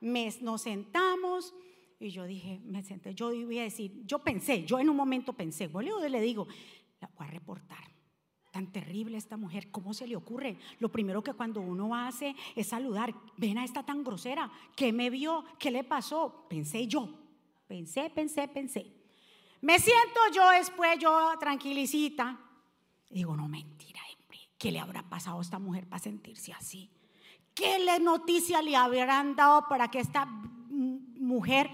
[0.00, 1.54] Me, nos sentamos
[2.02, 5.32] y yo dije, me senté, yo iba a decir, yo pensé, yo en un momento
[5.32, 6.48] pensé, boludo, le digo,
[7.00, 7.92] la voy a reportar.
[8.50, 10.58] Tan terrible esta mujer, ¿cómo se le ocurre?
[10.80, 15.10] Lo primero que cuando uno hace es saludar, ven a esta tan grosera, ¿qué me
[15.10, 15.44] vio?
[15.60, 16.46] ¿Qué le pasó?
[16.50, 17.08] Pensé yo,
[17.68, 18.92] pensé, pensé, pensé.
[19.60, 22.38] Me siento yo después, yo tranquilicita,
[23.08, 23.71] digo, no mentira,
[24.62, 26.88] ¿Qué le habrá pasado a esta mujer para sentirse así?
[27.52, 31.68] ¿Qué le noticia le habrán dado para que esta mujer...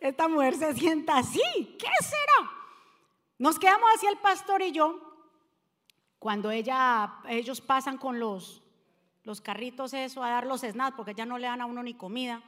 [0.00, 1.42] esta mujer se sienta así?
[1.78, 2.50] ¿Qué será?
[3.36, 4.98] Nos quedamos así el pastor y yo
[6.18, 8.62] cuando ella, ellos pasan con los,
[9.24, 11.92] los carritos eso a dar los snacks, porque ya no le dan a uno ni
[11.92, 12.42] comida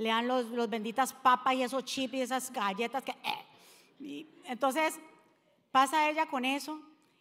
[0.00, 3.12] le dan los, los benditas papas y esos chips y esas galletas que...
[3.12, 4.26] Eh.
[4.44, 4.98] entonces
[5.70, 6.80] pasa ella con eso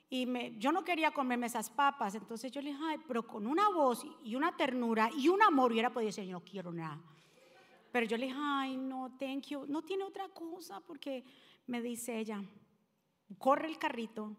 [0.09, 3.45] y me, yo no quería comerme esas papas, entonces yo le dije, ay, pero con
[3.45, 6.99] una voz y una ternura y un amor, hubiera podido decir, yo no quiero nada.
[7.91, 11.25] Pero yo le dije, ay, no, thank you, no tiene otra cosa, porque
[11.67, 12.41] me dice ella,
[13.37, 14.37] corre el carrito,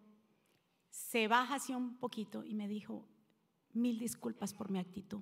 [0.89, 3.05] se baja así un poquito y me dijo,
[3.75, 5.21] mil disculpas por mi actitud.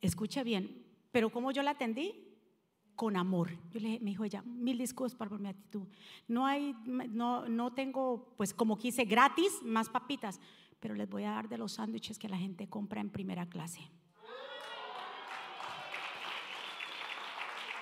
[0.00, 0.85] Escucha bien,
[1.16, 2.28] pero como yo la atendí?
[2.94, 3.50] Con amor.
[3.70, 5.88] Yo le me dijo ella, mil disculpas por mi actitud.
[6.28, 10.38] No hay, no, no tengo, pues como quise, gratis, más papitas,
[10.78, 13.80] pero les voy a dar de los sándwiches que la gente compra en primera clase.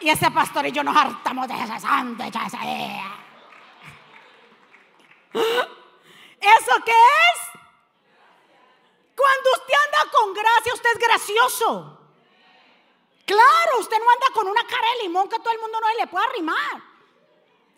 [0.01, 2.55] Y ese pastor y yo nos hartamos de ese sándwiches.
[5.33, 7.41] ¿Eso qué es?
[9.17, 11.94] Cuando usted anda con gracia, usted es gracioso.
[13.25, 16.07] Claro, usted no anda con una cara de limón que todo el mundo no le
[16.07, 16.83] pueda arrimar.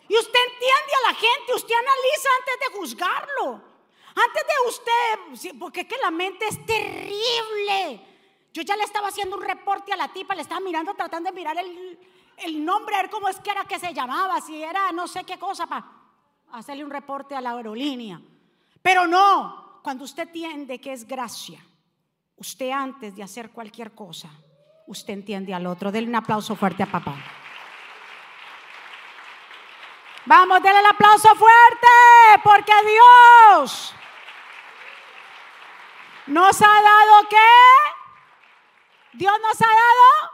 [0.08, 3.76] Y usted entiende a la gente, usted analiza antes de juzgarlo.
[4.14, 8.00] Antes de usted, porque es que la mente es terrible.
[8.52, 11.36] Yo ya le estaba haciendo un reporte a la tipa, le estaba mirando, tratando de
[11.36, 11.98] mirar el,
[12.38, 15.24] el nombre, a ver cómo es que era que se llamaba, si era no sé
[15.24, 15.86] qué cosa, para
[16.52, 18.20] hacerle un reporte a la aerolínea.
[18.80, 21.62] Pero no, cuando usted entiende que es gracia,
[22.36, 24.30] usted antes de hacer cualquier cosa,
[24.86, 25.92] usted entiende al otro.
[25.92, 27.14] Denle un aplauso fuerte a papá.
[30.24, 31.86] Vamos, denle el aplauso fuerte,
[32.42, 33.94] porque Dios
[36.26, 37.36] nos ha dado qué?
[39.12, 40.32] Dios nos ha dado.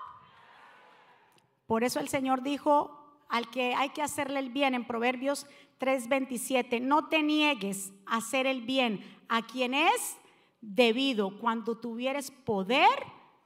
[1.67, 5.47] Por eso el Señor dijo al que hay que hacerle el bien en Proverbios
[5.79, 10.17] 3:27, no te niegues a hacer el bien a quien es
[10.61, 12.89] debido cuando tuvieres poder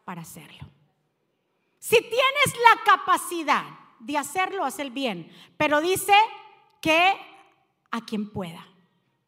[0.04, 0.75] para hacerlo.
[1.86, 3.62] Si tienes la capacidad
[4.00, 5.30] de hacerlo, haz el bien.
[5.56, 6.14] Pero dice
[6.82, 7.14] que
[7.92, 8.66] a quien pueda.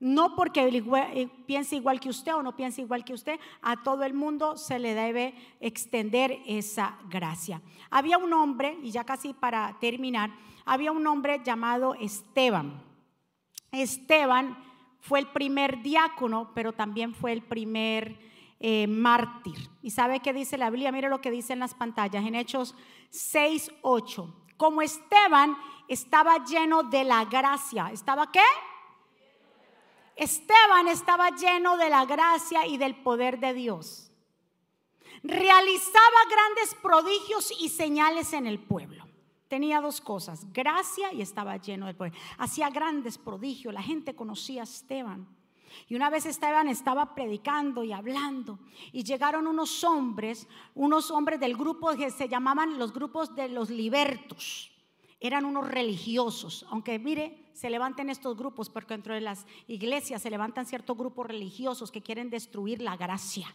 [0.00, 4.02] No porque eh, piense igual que usted o no piense igual que usted, a todo
[4.02, 7.62] el mundo se le debe extender esa gracia.
[7.90, 12.82] Había un hombre, y ya casi para terminar, había un hombre llamado Esteban.
[13.70, 14.58] Esteban
[14.98, 18.18] fue el primer diácono, pero también fue el primer
[18.60, 19.70] eh, mártir.
[19.82, 20.92] ¿Y sabe qué dice la Biblia?
[20.92, 22.74] Mire lo que dice en las pantallas, en Hechos
[23.10, 24.34] 6, 8.
[24.56, 27.90] Como Esteban estaba lleno de la gracia.
[27.92, 28.42] ¿Estaba qué?
[30.16, 34.10] Esteban estaba lleno de la gracia y del poder de Dios.
[35.22, 39.04] Realizaba grandes prodigios y señales en el pueblo.
[39.46, 42.12] Tenía dos cosas, gracia y estaba lleno de poder.
[42.36, 45.26] Hacía grandes prodigios, la gente conocía a Esteban.
[45.88, 48.58] Y una vez Esteban estaba predicando y hablando
[48.92, 53.70] y llegaron unos hombres, unos hombres del grupo que se llamaban los grupos de los
[53.70, 54.70] libertos.
[55.20, 60.30] Eran unos religiosos, aunque mire, se levanten estos grupos, porque dentro de las iglesias se
[60.30, 63.52] levantan ciertos grupos religiosos que quieren destruir la gracia.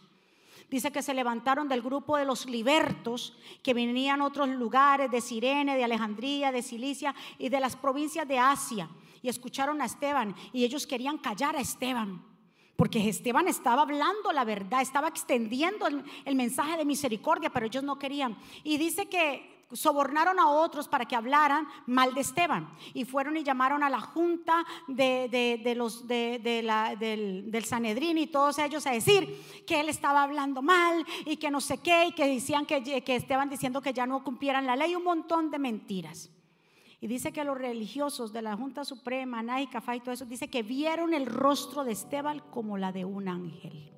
[0.74, 3.32] Dice que se levantaron del grupo de los libertos,
[3.62, 8.40] que venían otros lugares, de Sirene, de Alejandría, de Cilicia y de las provincias de
[8.40, 8.90] Asia,
[9.22, 12.26] y escucharon a Esteban, y ellos querían callar a Esteban.
[12.74, 17.84] Porque Esteban estaba hablando la verdad, estaba extendiendo el, el mensaje de misericordia, pero ellos
[17.84, 18.36] no querían.
[18.64, 23.42] Y dice que sobornaron a otros para que hablaran mal de Esteban y fueron y
[23.42, 29.80] llamaron a la junta de, los del, del, Sanedrín y todos ellos a decir que
[29.80, 33.50] él estaba hablando mal y que no sé qué y que decían que, que Esteban
[33.50, 36.30] diciendo que ya no cumplieran la ley, un montón de mentiras.
[37.00, 40.48] Y dice que los religiosos de la Junta Suprema, Nay, Cafá y todo eso, dice
[40.48, 43.92] que vieron el rostro de Esteban como la de un ángel.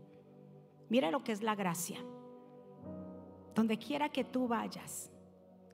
[0.89, 2.01] Mira lo que es la gracia.
[3.55, 5.12] Donde quiera que tú vayas,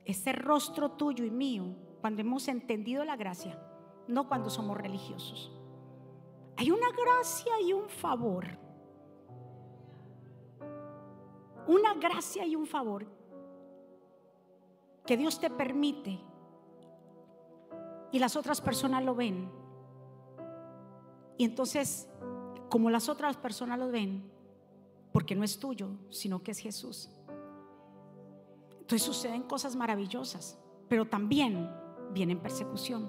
[0.04, 3.58] ese rostro tuyo y mío cuando hemos entendido la gracia,
[4.08, 5.52] no cuando somos religiosos.
[6.56, 8.46] Hay una gracia y un favor.
[11.66, 13.06] Una gracia y un favor
[15.06, 16.20] que Dios te permite
[18.10, 19.50] y las otras personas lo ven.
[21.38, 22.08] Y entonces,
[22.68, 24.30] como las otras personas lo ven,
[25.12, 27.10] porque no es tuyo, sino que es Jesús.
[28.82, 31.70] Entonces suceden cosas maravillosas, pero también
[32.10, 33.08] vienen persecución.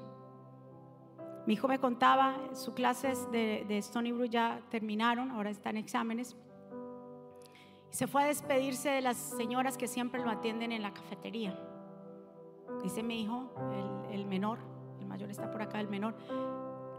[1.47, 6.37] Mi hijo me contaba, sus clases de, de Stony Brook ya terminaron, ahora están exámenes.
[7.91, 11.59] Y se fue a despedirse de las señoras que siempre lo atienden en la cafetería.
[12.83, 13.51] Dice mi hijo,
[14.11, 14.59] el, el menor,
[14.99, 16.15] el mayor está por acá, el menor,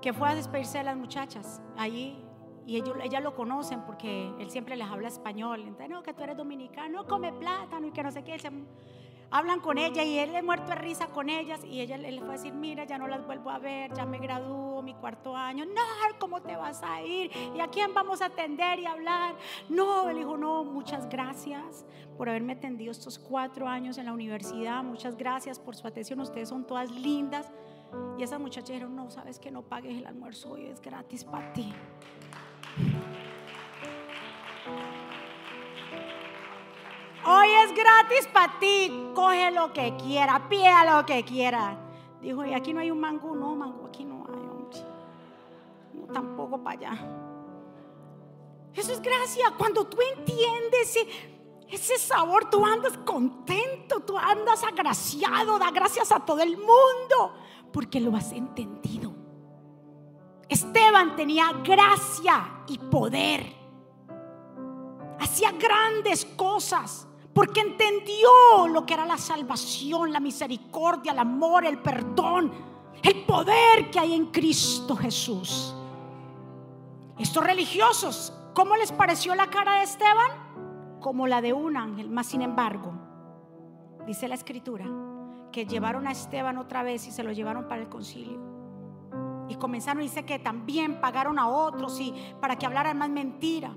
[0.03, 1.63] que fue a despedirse de las muchachas.
[1.77, 2.19] Allí
[2.67, 5.61] y ellos, ellas lo conocen porque él siempre les habla español.
[5.61, 8.39] Entonces, no, que tú eres dominicano, come plátano y que no sé qué.
[9.31, 11.63] hablan con ella y él le muerto de risa con ellas.
[11.65, 14.19] Y ella le fue a decir: Mira, ya no las vuelvo a ver, ya me
[14.19, 15.65] gradúo, mi cuarto año.
[15.67, 15.83] No,
[16.19, 17.31] ¿cómo te vas a ir?
[17.55, 19.37] ¿Y a quién vamos a atender y hablar?
[19.69, 21.85] No, él dijo: No, muchas gracias
[22.17, 24.83] por haberme atendido estos cuatro años en la universidad.
[24.83, 26.21] Muchas gracias por su atención.
[26.21, 27.53] Ustedes son todas lindas.
[28.19, 31.53] Y esa muchacha dijo: No, sabes que no pagues el almuerzo hoy, es gratis para
[31.53, 31.73] ti.
[37.27, 38.93] Hoy es gratis para ti.
[39.15, 41.79] Coge lo que quiera, pida lo que quiera.
[42.21, 46.79] Dijo, y aquí no hay un mango, no, mango, aquí no hay, No, tampoco para
[46.79, 46.99] allá.
[48.75, 49.53] Eso es gracia.
[49.57, 50.99] Cuando tú entiendes
[51.71, 57.35] ese sabor, tú andas contento, tú andas agraciado, da gracias a todo el mundo,
[57.73, 59.14] porque lo has entendido.
[60.49, 63.45] Esteban tenía gracia y poder.
[65.19, 71.79] Hacía grandes cosas porque entendió lo que era la salvación, la misericordia, el amor, el
[71.79, 72.53] perdón,
[73.03, 75.75] el poder que hay en Cristo Jesús.
[77.19, 81.01] Estos religiosos, ¿cómo les pareció la cara de Esteban?
[81.01, 82.93] Como la de un ángel, más sin embargo,
[84.07, 84.87] dice la escritura,
[85.53, 88.54] que llevaron a Esteban otra vez y se lo llevaron para el concilio.
[89.49, 93.77] Y comenzaron, dice que también pagaron a otros y para que hablaran más mentira.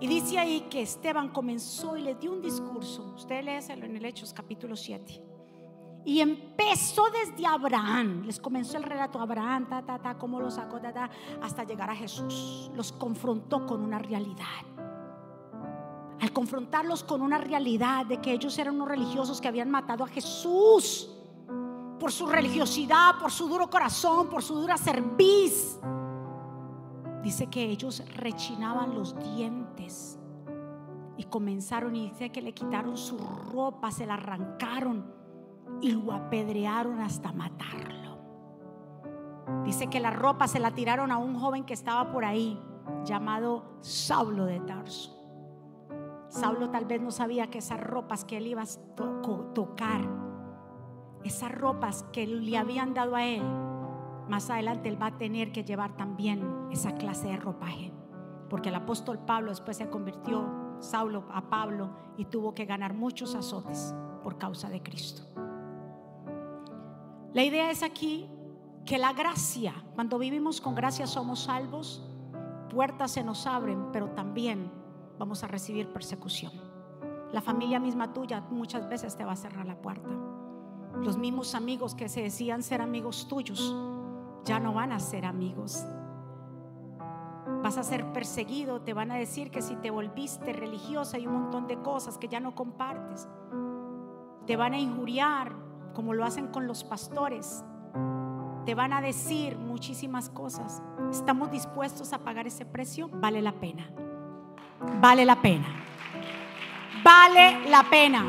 [0.00, 3.12] Y dice ahí que Esteban comenzó y les dio un discurso.
[3.14, 5.22] Usted léeselo en el Hechos capítulo 7.
[6.04, 10.80] Y empezó desde Abraham, les comenzó el relato Abraham, ta, ta, ta, cómo lo sacó,
[10.80, 11.08] ta, ta,
[11.40, 12.72] hasta llegar a Jesús.
[12.74, 14.44] Los confrontó con una realidad.
[16.20, 20.08] Al confrontarlos con una realidad de que ellos eran unos religiosos que habían matado a
[20.08, 21.11] Jesús
[22.02, 25.78] por su religiosidad, por su duro corazón, por su dura cerviz.
[27.22, 30.18] Dice que ellos rechinaban los dientes
[31.16, 33.16] y comenzaron y dice que le quitaron su
[33.52, 35.14] ropa, se la arrancaron
[35.80, 38.18] y lo apedrearon hasta matarlo.
[39.64, 42.60] Dice que la ropa se la tiraron a un joven que estaba por ahí,
[43.04, 45.16] llamado Saulo de Tarso.
[46.30, 50.21] Saulo tal vez no sabía que esas ropas que él iba a tocar
[51.24, 53.42] esas ropas que le habían dado a él,
[54.28, 57.92] más adelante él va a tener que llevar también esa clase de ropaje.
[58.48, 63.34] Porque el apóstol Pablo después se convirtió, Saulo, a Pablo y tuvo que ganar muchos
[63.34, 65.22] azotes por causa de Cristo.
[67.32, 68.28] La idea es aquí
[68.84, 72.04] que la gracia, cuando vivimos con gracia somos salvos,
[72.68, 74.70] puertas se nos abren, pero también
[75.18, 76.52] vamos a recibir persecución.
[77.32, 80.10] La familia misma tuya muchas veces te va a cerrar la puerta.
[81.00, 83.74] Los mismos amigos que se decían ser amigos tuyos
[84.44, 85.84] ya no van a ser amigos.
[87.62, 91.34] Vas a ser perseguido, te van a decir que si te volviste religiosa hay un
[91.34, 93.28] montón de cosas que ya no compartes.
[94.46, 95.52] Te van a injuriar
[95.94, 97.64] como lo hacen con los pastores.
[98.64, 100.82] te van a decir muchísimas cosas.
[101.10, 103.08] ¿Estamos dispuestos a pagar ese precio?
[103.12, 103.90] Vale la pena.
[105.00, 105.66] Vale la pena.
[107.04, 108.24] Vale la pena.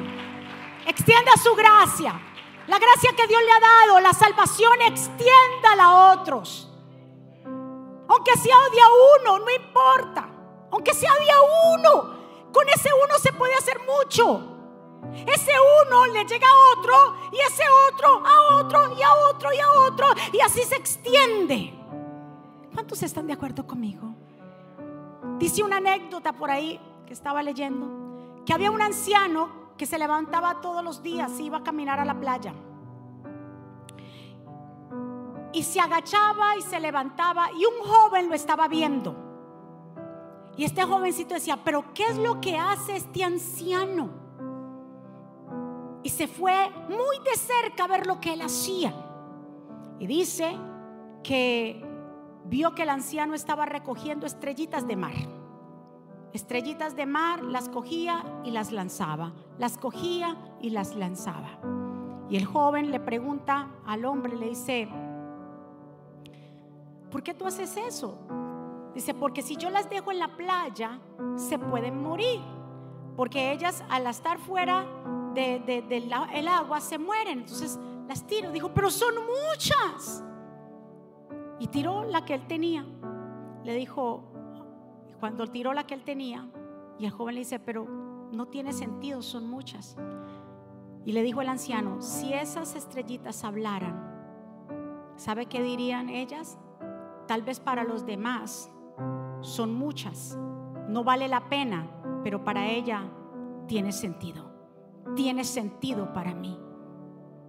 [0.87, 2.19] Extienda su gracia.
[2.67, 6.69] La gracia que Dios le ha dado, la salvación, extiéndala a otros.
[8.07, 8.79] Aunque sea de
[9.21, 10.29] uno, no importa.
[10.71, 14.49] Aunque sea de uno, con ese uno se puede hacer mucho.
[15.27, 15.51] Ese
[15.85, 16.93] uno le llega a otro
[17.31, 21.73] y ese otro a otro y a otro y a otro y así se extiende.
[22.73, 24.15] ¿Cuántos están de acuerdo conmigo?
[25.37, 27.87] Dice una anécdota por ahí que estaba leyendo,
[28.45, 32.05] que había un anciano que se levantaba todos los días y iba a caminar a
[32.05, 32.53] la playa.
[35.51, 39.15] Y se agachaba y se levantaba y un joven lo estaba viendo.
[40.57, 44.23] Y este jovencito decía, pero ¿qué es lo que hace este anciano?
[46.03, 48.93] y se fue muy de cerca a ver lo que él hacía.
[49.99, 50.55] Y dice
[51.23, 51.81] que
[52.45, 55.13] vio que el anciano estaba recogiendo estrellitas de mar.
[56.33, 61.59] Estrellitas de mar las cogía y las lanzaba, las cogía y las lanzaba.
[62.27, 64.89] Y el joven le pregunta al hombre, le dice,
[67.11, 68.17] ¿por qué tú haces eso?
[68.95, 70.99] Dice, porque si yo las dejo en la playa,
[71.35, 72.41] se pueden morir.
[73.15, 74.85] Porque ellas al estar fuera
[75.35, 77.39] del agua se mueren.
[77.41, 78.51] Entonces las tiro.
[78.51, 80.23] Dijo, pero son muchas.
[81.59, 82.85] Y tiró la que él tenía.
[83.63, 84.32] Le dijo,
[85.23, 86.45] cuando tiró la que él tenía,
[86.99, 87.87] y el joven le dice, pero
[88.33, 89.95] no tiene sentido, son muchas.
[91.05, 94.03] Y le dijo el anciano, si esas estrellitas hablaran,
[95.15, 96.57] ¿sabe qué dirían ellas?
[97.25, 98.69] Tal vez para los demás
[99.39, 100.37] son muchas,
[100.89, 101.87] no vale la pena,
[102.21, 103.09] pero para ella
[103.65, 104.51] tiene sentido
[105.15, 106.59] tiene sentido para mí.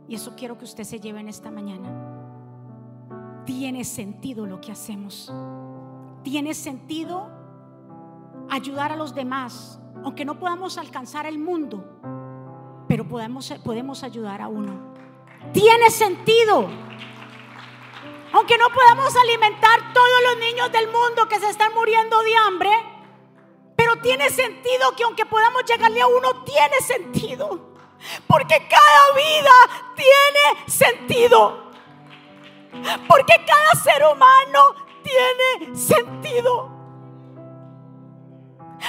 [0.06, 3.42] Y eso quiero que usted se lleve en esta mañana.
[3.46, 5.32] Tiene sentido lo que hacemos.
[6.22, 7.33] Tiene sentido
[8.50, 11.84] ayudar a los demás, aunque no podamos alcanzar el mundo,
[12.88, 14.94] pero podemos, podemos ayudar a uno.
[15.52, 16.68] Tiene sentido.
[18.32, 22.70] Aunque no podamos alimentar todos los niños del mundo que se están muriendo de hambre,
[23.76, 27.74] pero tiene sentido que aunque podamos llegarle a uno, tiene sentido.
[28.26, 29.50] Porque cada vida
[29.94, 31.70] tiene sentido.
[33.08, 36.73] Porque cada ser humano tiene sentido.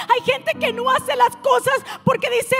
[0.08, 2.56] Hay gente que no hace las cosas porque dice,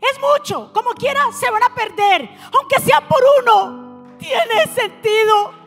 [0.00, 5.57] es mucho, como quiera se van a perder, aunque sea por uno, tiene sentido.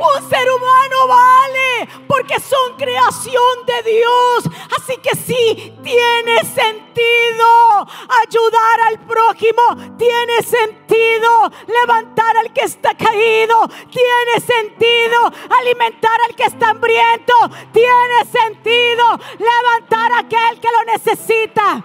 [0.00, 4.56] Un ser humano vale porque son creación de Dios.
[4.78, 7.86] Así que sí, tiene sentido
[8.24, 9.62] ayudar al prójimo.
[9.98, 13.68] Tiene sentido levantar al que está caído.
[13.90, 17.34] Tiene sentido alimentar al que está hambriento.
[17.70, 19.04] Tiene sentido
[19.38, 21.84] levantar a aquel que lo necesita.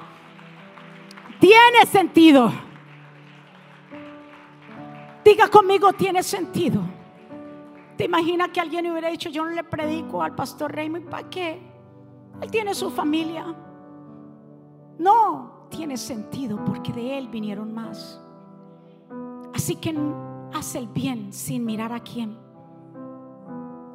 [1.41, 2.51] Tiene sentido.
[5.25, 6.94] Diga conmigo, tiene sentido.
[7.97, 11.09] ¿Te imaginas que alguien hubiera dicho, yo no le predico al pastor Raymond?
[11.09, 11.61] ¿Para qué?
[12.41, 13.45] Él tiene su familia.
[14.97, 18.21] No, tiene sentido porque de él vinieron más.
[19.53, 19.95] Así que
[20.53, 22.37] haz el bien sin mirar a quién.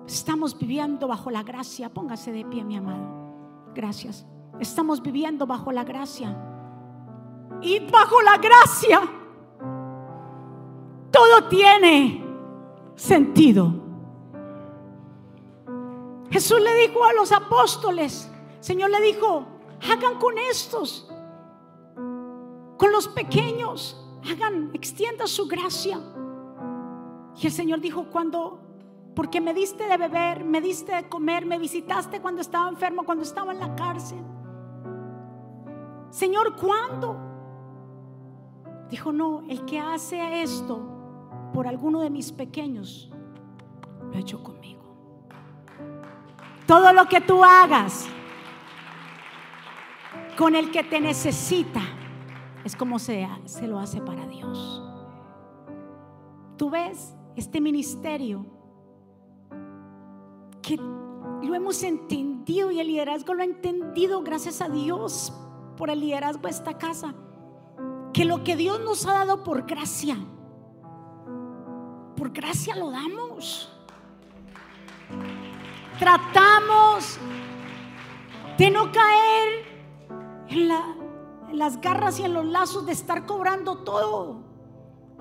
[0.06, 1.92] Estamos viviendo bajo la gracia.
[1.92, 3.72] Póngase de pie, mi amado.
[3.74, 4.26] Gracias.
[4.58, 6.36] Estamos viviendo bajo la gracia.
[7.62, 9.00] Y bajo la gracia
[11.10, 12.24] todo tiene
[12.94, 13.79] sentido.
[16.30, 19.46] Jesús le dijo a los apóstoles, Señor le dijo,
[19.90, 21.10] hagan con estos,
[22.76, 24.00] con los pequeños,
[24.30, 25.98] hagan, extienda su gracia.
[27.36, 28.60] Y el Señor dijo, cuando,
[29.14, 33.24] porque me diste de beber, me diste de comer, me visitaste cuando estaba enfermo, cuando
[33.24, 34.22] estaba en la cárcel.
[36.10, 37.16] Señor, ¿cuándo?
[38.88, 40.80] Dijo, no, el que hace esto
[41.52, 43.10] por alguno de mis pequeños,
[44.10, 44.79] lo ha hecho conmigo.
[46.70, 48.06] Todo lo que tú hagas
[50.38, 51.80] con el que te necesita
[52.62, 54.80] es como sea, se lo hace para Dios.
[56.56, 58.46] Tú ves este ministerio
[60.62, 65.32] que lo hemos entendido y el liderazgo lo ha entendido gracias a Dios
[65.76, 67.16] por el liderazgo de esta casa.
[68.12, 70.16] Que lo que Dios nos ha dado por gracia,
[72.14, 73.69] por gracia lo damos
[76.00, 77.18] tratamos
[78.56, 79.66] de no caer
[80.48, 80.68] en,
[81.58, 84.48] las garras y en los lazos de estar cobrando todo.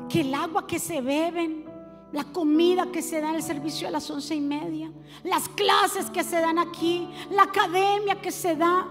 [0.07, 1.65] que el agua que se beben,
[2.13, 4.89] la comida que se da en el servicio a las once y media,
[5.23, 8.87] las clases que se dan aquí, la academia que se da,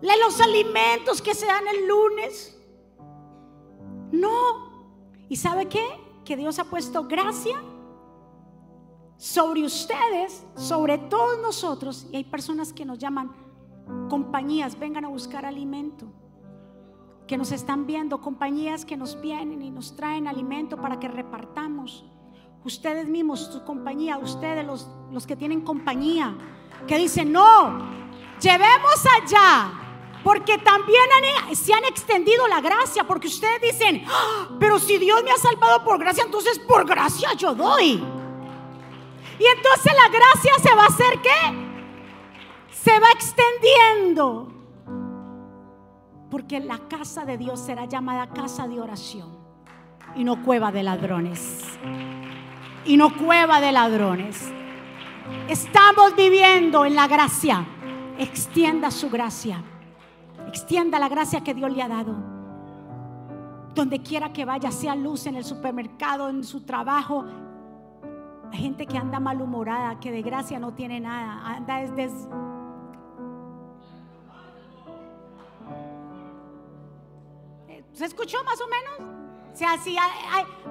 [0.00, 2.56] los alimentos que se dan el lunes.
[4.12, 4.70] No.
[5.28, 5.84] ¿Y sabe qué?
[6.24, 7.60] Que Dios ha puesto gracia
[9.16, 12.06] sobre ustedes, sobre todos nosotros.
[12.12, 13.32] Y hay personas que nos llaman
[14.08, 16.06] compañías, vengan a buscar alimento.
[17.26, 22.04] Que nos están viendo, compañías que nos vienen y nos traen alimento para que repartamos.
[22.64, 26.36] Ustedes mismos, su compañía, ustedes los, los que tienen compañía,
[26.86, 27.78] que dicen, no,
[28.40, 29.82] llevemos allá
[30.26, 30.98] porque también
[31.52, 35.84] se han extendido la gracia, porque ustedes dicen, ah, pero si Dios me ha salvado
[35.84, 38.02] por gracia, entonces por gracia yo doy.
[39.38, 42.70] Y entonces la gracia se va a hacer qué?
[42.70, 44.52] Se va extendiendo.
[46.30, 49.46] Porque la casa de Dios será llamada casa de oración
[50.16, 51.62] y no cueva de ladrones.
[52.84, 54.50] Y no cueva de ladrones.
[55.48, 57.66] Estamos viviendo en la gracia.
[58.18, 59.62] Extienda su gracia.
[60.48, 62.14] Extienda la gracia que Dios le ha dado.
[63.74, 67.26] Donde quiera que vaya, sea luz en el supermercado, en su trabajo.
[68.52, 71.56] Gente que anda malhumorada, que de gracia no tiene nada.
[71.56, 72.10] Anda desde...
[77.92, 79.16] ¿Se escuchó más o menos?
[79.52, 79.96] O sea, si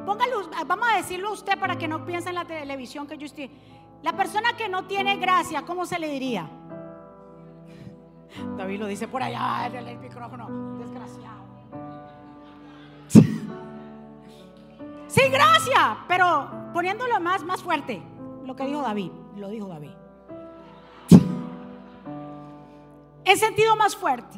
[0.05, 3.25] póngalo, vamos a decirlo a usted para que no piense en la televisión que yo
[3.25, 3.49] estoy.
[4.03, 6.47] La persona que no tiene gracia, ¿cómo se le diría?
[8.57, 10.77] David lo dice por allá el micrófono.
[10.77, 11.44] Desgraciado.
[15.15, 18.03] Sin gracia, pero poniéndolo más, más fuerte.
[18.43, 19.93] Lo que dijo David, lo dijo David.
[23.23, 24.37] En sentido más fuerte.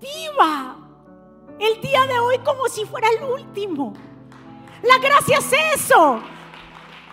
[0.00, 0.76] Viva
[1.60, 3.92] el día de hoy como si fuera el último.
[4.82, 6.20] La gracia es eso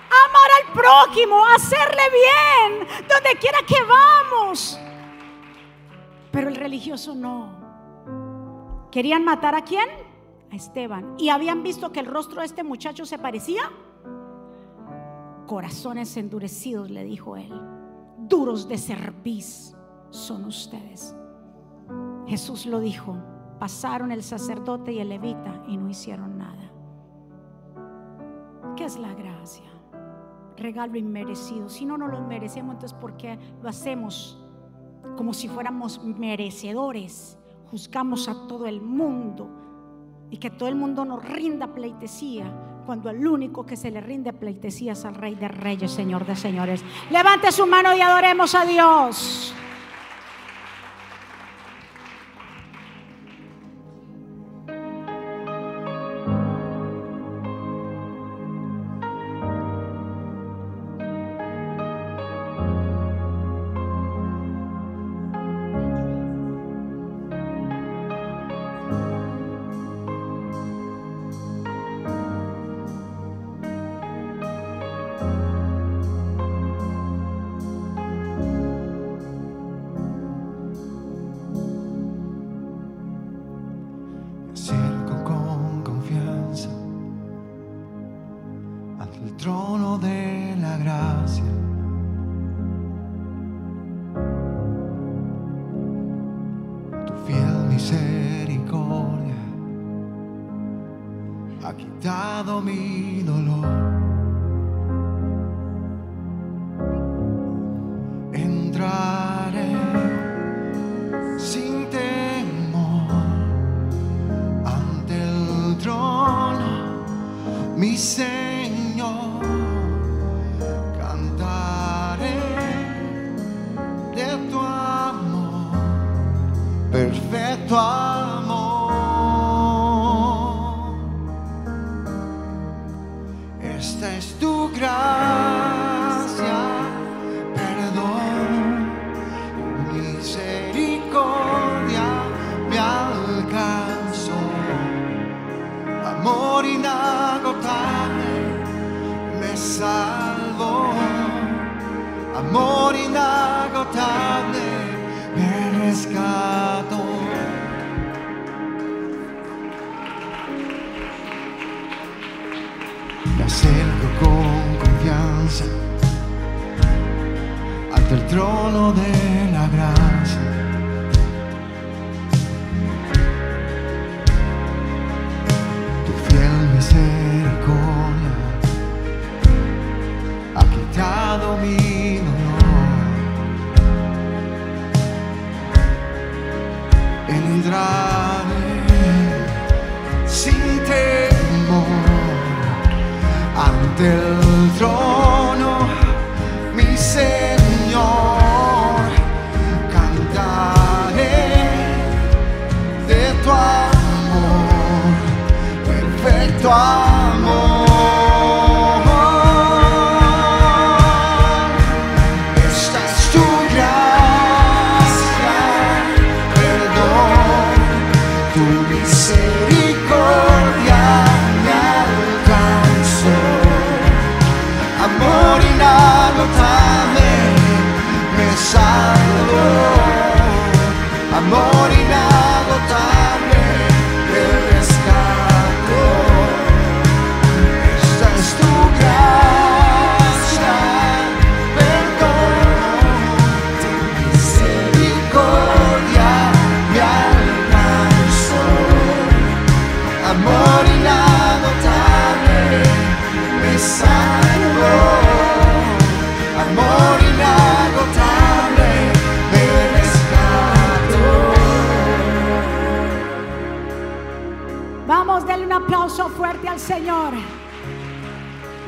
[0.09, 4.79] amar al prójimo, hacerle bien, donde quiera que vamos.
[6.31, 7.55] Pero el religioso no.
[8.89, 10.06] ¿Querían matar a quién?
[10.51, 11.15] A Esteban.
[11.17, 13.63] ¿Y habían visto que el rostro de este muchacho se parecía?
[15.45, 17.53] Corazones endurecidos, le dijo él.
[18.17, 19.75] Duros de cerviz
[20.09, 21.15] son ustedes.
[22.27, 23.17] Jesús lo dijo.
[23.59, 26.71] Pasaron el sacerdote y el levita y no hicieron nada.
[28.75, 29.67] ¿Qué es la gracia?
[30.57, 31.69] regalo inmerecido.
[31.69, 34.43] Si no, no lo merecemos, entonces ¿por qué lo hacemos
[35.15, 37.37] como si fuéramos merecedores?
[37.71, 39.49] Juzgamos a todo el mundo
[40.31, 42.51] y que todo el mundo nos rinda pleitesía
[42.85, 46.37] cuando el único que se le rinde pleitesía es al Rey de Reyes, Señor de
[46.37, 46.83] Señores.
[47.11, 49.53] Levante su mano y adoremos a Dios.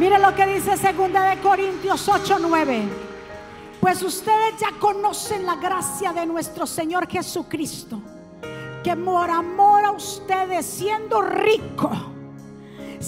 [0.10, 2.82] Mire lo que dice 2 de Corintios 8, 9.
[3.80, 8.02] Pues ustedes ya conocen la gracia de nuestro Señor Jesucristo,
[8.84, 11.92] que por amor a ustedes, siendo rico,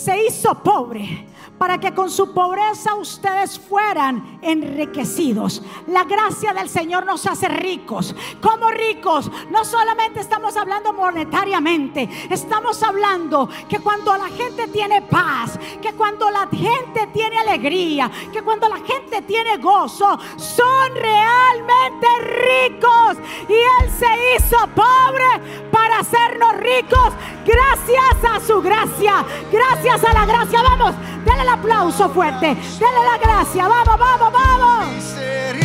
[0.01, 1.27] se hizo pobre
[1.61, 5.61] para que con su pobreza ustedes fueran enriquecidos.
[5.85, 8.15] La gracia del Señor nos hace ricos.
[8.41, 15.59] Como ricos, no solamente estamos hablando monetariamente, estamos hablando que cuando la gente tiene paz,
[15.79, 23.17] que cuando la gente tiene alegría, que cuando la gente tiene gozo, son realmente ricos.
[23.47, 27.13] Y Él se hizo pobre para hacernos ricos
[27.45, 30.61] gracias a su gracia, gracias a la gracia.
[30.63, 33.67] Vamos, denle el aplauso fuerte, denle la gracia.
[33.67, 35.60] Vamos, vamos, vamos.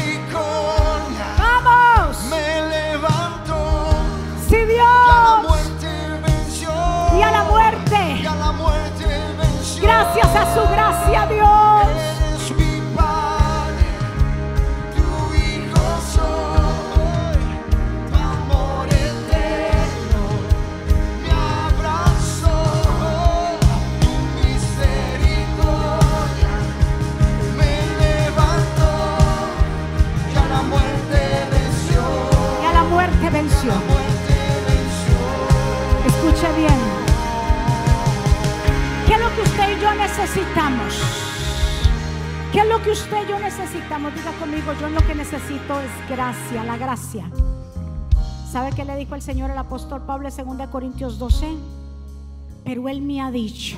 [40.19, 40.99] Necesitamos?
[42.53, 44.15] ¿Qué es lo que usted y yo necesitamos?
[44.15, 47.31] Diga conmigo, yo lo que necesito es gracia, la gracia.
[48.51, 51.55] ¿Sabe qué le dijo el Señor el apóstol Pablo en 2 Corintios 12?
[52.65, 53.77] Pero Él me ha dicho,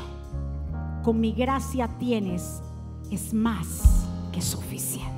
[1.02, 2.62] con mi gracia tienes,
[3.10, 5.16] es más que suficiente.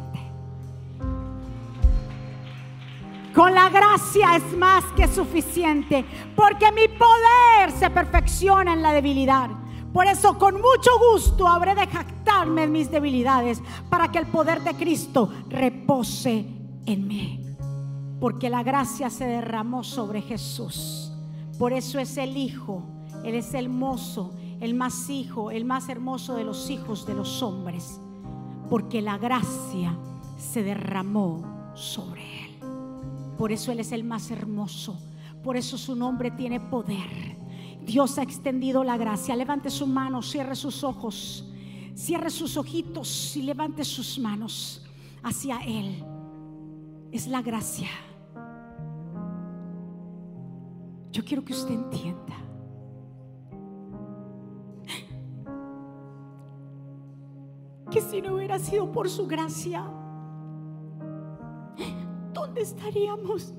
[3.35, 6.05] Con la gracia es más que suficiente,
[6.35, 9.51] porque mi poder se perfecciona en la debilidad.
[9.93, 14.63] Por eso con mucho gusto habré de jactarme en mis debilidades, para que el poder
[14.63, 16.47] de Cristo repose
[16.87, 17.45] en mí.
[18.21, 21.13] Porque la gracia se derramó sobre Jesús.
[21.59, 22.83] Por eso es el Hijo,
[23.25, 27.43] Él es el mozo, el más hijo, el más hermoso de los hijos de los
[27.43, 28.01] hombres.
[28.69, 29.97] Porque la gracia
[30.39, 32.51] se derramó sobre Él.
[33.37, 34.99] Por eso Él es el más hermoso.
[35.43, 37.40] Por eso su nombre tiene poder.
[37.85, 39.35] Dios ha extendido la gracia.
[39.37, 41.51] Levante su mano, cierre sus ojos,
[41.95, 44.85] cierre sus ojitos y levante sus manos
[45.23, 46.05] hacia Él.
[47.13, 47.89] Es la gracia.
[51.11, 52.37] Yo quiero que usted entienda.
[57.91, 59.85] Que si no hubiera sido por su gracia,
[62.33, 63.53] ¿dónde estaríamos?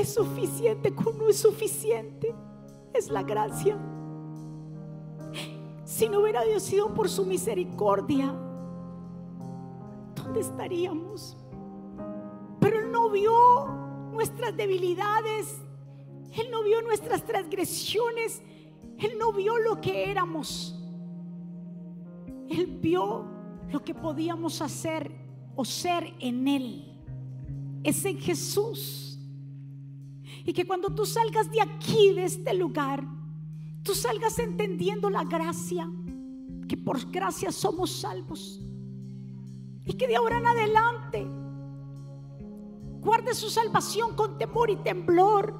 [0.00, 2.34] Es suficiente con no es suficiente.
[2.94, 3.78] Es la gracia.
[5.84, 8.34] Si no hubiera sido por su misericordia,
[10.14, 11.36] ¿dónde estaríamos?
[12.60, 13.66] Pero Él no vio
[14.12, 15.60] nuestras debilidades.
[16.32, 18.40] Él no vio nuestras transgresiones.
[18.98, 20.80] Él no vio lo que éramos.
[22.48, 23.26] Él vio
[23.70, 25.10] lo que podíamos hacer
[25.56, 26.98] o ser en Él.
[27.84, 29.09] Es en Jesús.
[30.44, 33.04] Y que cuando tú salgas de aquí, de este lugar,
[33.82, 35.88] tú salgas entendiendo la gracia,
[36.68, 38.60] que por gracia somos salvos.
[39.84, 41.26] Y que de ahora en adelante
[43.00, 45.58] guarde su salvación con temor y temblor.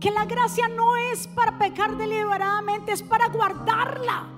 [0.00, 4.28] Que la gracia no es para pecar deliberadamente, es para guardarla,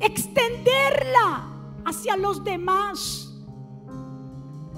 [0.00, 1.48] extenderla
[1.84, 3.28] hacia los demás.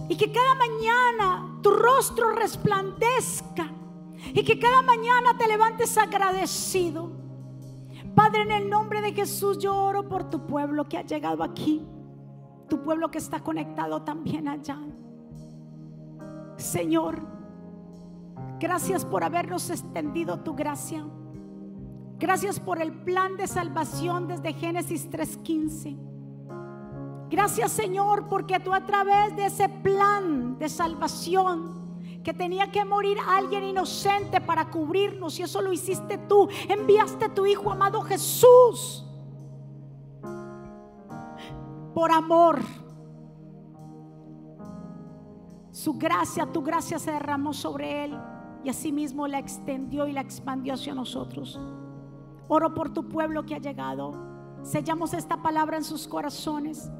[0.08, 3.72] Y que cada mañana tu rostro resplandezca.
[4.34, 7.10] Y que cada mañana te levantes agradecido.
[8.14, 11.82] Padre, en el nombre de Jesús yo oro por tu pueblo que ha llegado aquí.
[12.68, 14.78] Tu pueblo que está conectado también allá.
[16.56, 17.20] Señor,
[18.60, 21.04] gracias por habernos extendido tu gracia.
[22.18, 26.13] Gracias por el plan de salvación desde Génesis 3.15.
[27.30, 31.84] Gracias Señor porque tú a través de ese plan de salvación
[32.22, 37.44] que tenía que morir alguien inocente para cubrirnos y eso lo hiciste tú, enviaste tu
[37.46, 39.04] Hijo amado Jesús
[41.94, 42.60] por amor.
[45.70, 48.18] Su gracia, tu gracia se derramó sobre él
[48.64, 51.60] y asimismo la extendió y la expandió hacia nosotros.
[52.48, 54.12] Oro por tu pueblo que ha llegado.
[54.62, 56.90] Sellamos esta palabra en sus corazones.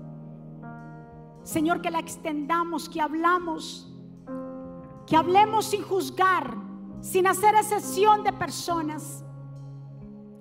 [1.45, 3.89] Señor, que la extendamos, que hablamos,
[5.07, 6.57] que hablemos sin juzgar,
[7.01, 9.23] sin hacer excepción de personas,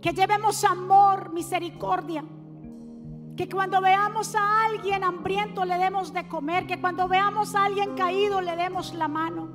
[0.01, 2.24] que llevemos amor, misericordia,
[3.36, 7.95] que cuando veamos a alguien hambriento le demos de comer, que cuando veamos a alguien
[7.95, 9.49] caído le demos la mano.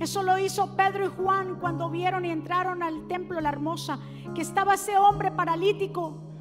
[0.00, 4.00] Eso lo hizo Pedro y Juan cuando vieron y entraron al templo La Hermosa,
[4.34, 6.31] que estaba ese hombre paralítico.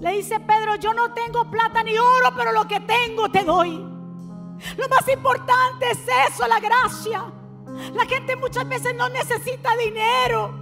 [0.00, 3.92] Le dice Pedro, yo no tengo plata ni oro, pero lo que tengo te doy.
[4.76, 7.24] Lo más importante es eso, la gracia.
[7.94, 10.54] La gente muchas veces no necesita dinero.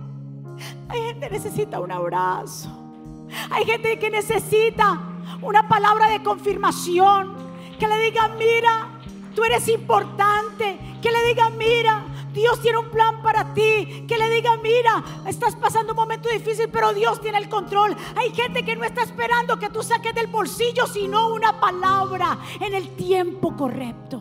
[0.89, 2.68] Hay gente que necesita un abrazo.
[3.51, 5.01] Hay gente que necesita
[5.43, 7.35] una palabra de confirmación.
[7.78, 8.89] Que le diga, mira,
[9.35, 10.78] tú eres importante.
[11.03, 14.05] Que le diga, mira, Dios tiene un plan para ti.
[14.07, 17.97] Que le diga, mira, estás pasando un momento difícil, pero Dios tiene el control.
[18.16, 22.74] Hay gente que no está esperando que tú saques del bolsillo, sino una palabra en
[22.74, 24.20] el tiempo correcto.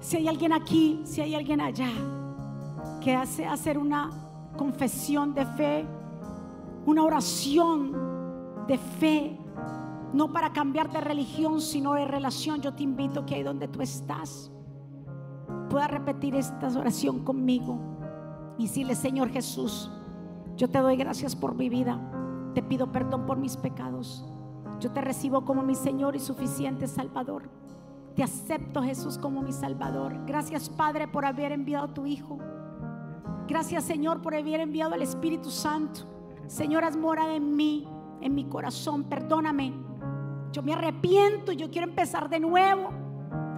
[0.00, 1.90] Si hay alguien aquí, si hay alguien allá,
[3.00, 4.10] que hace hacer una
[4.56, 5.86] confesión de fe,
[6.86, 9.36] una oración de fe,
[10.12, 13.80] no para cambiar de religión, sino de relación, yo te invito que ahí donde tú
[13.82, 14.50] estás
[15.70, 17.78] pueda repetir esta oración conmigo
[18.58, 19.90] y decirle, Señor Jesús,
[20.56, 21.98] yo te doy gracias por mi vida,
[22.54, 24.26] te pido perdón por mis pecados,
[24.80, 27.48] yo te recibo como mi Señor y suficiente Salvador.
[28.16, 30.26] Te acepto Jesús como mi Salvador.
[30.26, 32.38] Gracias Padre por haber enviado a tu Hijo.
[33.46, 36.00] Gracias Señor por haber enviado al Espíritu Santo.
[36.46, 37.86] Señor, haz morada en mí,
[38.20, 39.04] en mi corazón.
[39.04, 39.72] Perdóname.
[40.50, 42.90] Yo me arrepiento, yo quiero empezar de nuevo.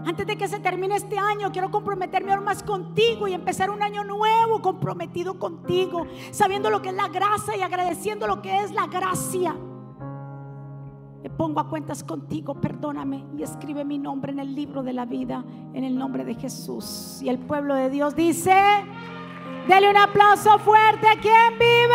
[0.04, 3.82] Antes de que se termine este año, quiero comprometerme aún más contigo y empezar un
[3.82, 8.72] año nuevo comprometido contigo, sabiendo lo que es la gracia y agradeciendo lo que es
[8.72, 9.54] la gracia.
[11.22, 15.04] Me pongo a cuentas contigo, perdóname y escribe mi nombre en el libro de la
[15.04, 17.20] vida, en el nombre de Jesús.
[17.22, 18.52] Y el pueblo de Dios dice,
[19.68, 21.94] dele un aplauso fuerte a quien vive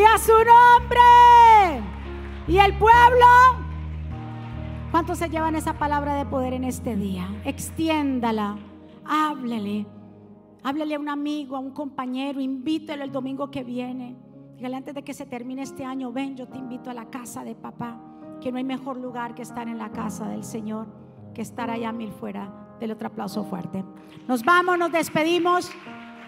[0.00, 1.00] y a su nombre.
[2.46, 3.61] Y el pueblo
[4.92, 7.26] ¿Cuántos se llevan esa palabra de poder en este día?
[7.46, 8.58] Extiéndala,
[9.06, 9.86] háblele,
[10.62, 14.18] háblele a un amigo, a un compañero, invítelo el domingo que viene.
[14.54, 17.42] Dígale antes de que se termine este año, ven, yo te invito a la casa
[17.42, 17.98] de papá,
[18.42, 20.86] que no hay mejor lugar que estar en la casa del Señor,
[21.32, 22.58] que estar allá mil fuera.
[22.78, 23.84] Del otro aplauso fuerte.
[24.26, 25.70] Nos vamos, nos despedimos.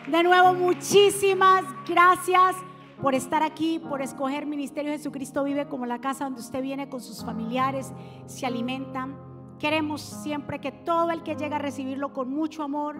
[0.06, 2.54] De nuevo, muchísimas gracias
[3.00, 7.00] por estar aquí, por escoger Ministerio Jesucristo Vive como la casa donde usted viene con
[7.00, 7.92] sus familiares,
[8.26, 9.16] se alimentan.
[9.58, 12.96] Queremos siempre que todo el que llega a recibirlo con mucho amor,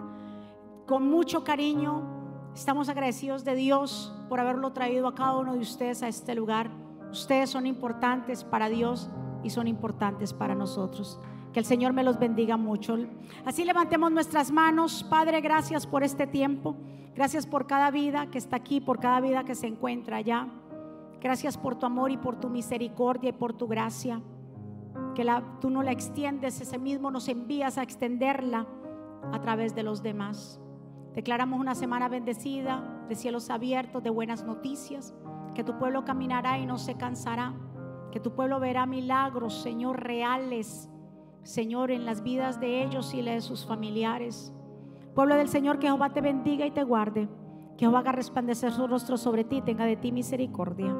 [0.85, 2.03] con mucho cariño,
[2.55, 6.69] estamos agradecidos de Dios por haberlo traído a cada uno de ustedes a este lugar.
[7.11, 9.09] Ustedes son importantes para Dios
[9.43, 11.19] y son importantes para nosotros.
[11.55, 12.97] Que el Señor me los bendiga mucho.
[13.45, 15.05] Así levantemos nuestras manos.
[15.09, 16.75] Padre, gracias por este tiempo.
[17.15, 20.49] Gracias por cada vida que está aquí, por cada vida que se encuentra allá.
[21.21, 24.21] Gracias por tu amor y por tu misericordia y por tu gracia.
[25.15, 25.25] Que
[25.61, 28.67] tú no la extiendes, ese mismo nos envías a extenderla
[29.31, 30.59] a través de los demás.
[31.13, 35.15] Declaramos una semana bendecida, de cielos abiertos, de buenas noticias.
[35.53, 37.53] Que tu pueblo caminará y no se cansará.
[38.11, 40.89] Que tu pueblo verá milagros, Señor, reales,
[41.45, 44.51] Señor, en las vidas de ellos y de sus familiares.
[45.13, 47.29] Pueblo del Señor, que Jehová te bendiga y te guarde.
[47.77, 50.97] Que Jehová haga resplandecer su rostro sobre ti, tenga de ti misericordia.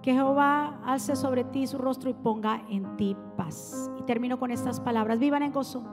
[0.00, 3.90] Que Jehová alce sobre ti su rostro y ponga en ti paz.
[3.98, 5.18] Y termino con estas palabras.
[5.18, 5.84] Vivan en gozo.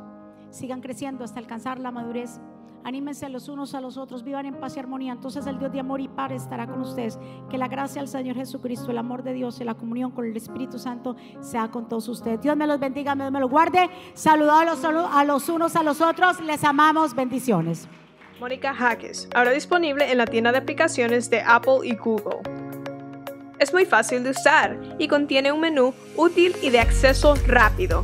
[0.50, 2.40] Sigan creciendo hasta alcanzar la madurez.
[2.84, 5.12] Anímense los unos a los otros, vivan en paz y armonía.
[5.12, 7.20] Entonces el Dios de amor y paz estará con ustedes.
[7.50, 10.36] Que la gracia del Señor Jesucristo, el amor de Dios y la comunión con el
[10.36, 12.42] Espíritu Santo sea con todos ustedes.
[12.42, 13.90] Dios me los bendiga, Dios me los guarde.
[14.14, 16.40] Saludados a los, unos a los otros.
[16.42, 17.14] Les amamos.
[17.14, 17.88] Bendiciones.
[18.40, 22.38] Mónica Jaques, ahora disponible en la tienda de aplicaciones de Apple y Google.
[23.60, 28.04] Es muy fácil de usar y contiene un menú útil y de acceso rápido.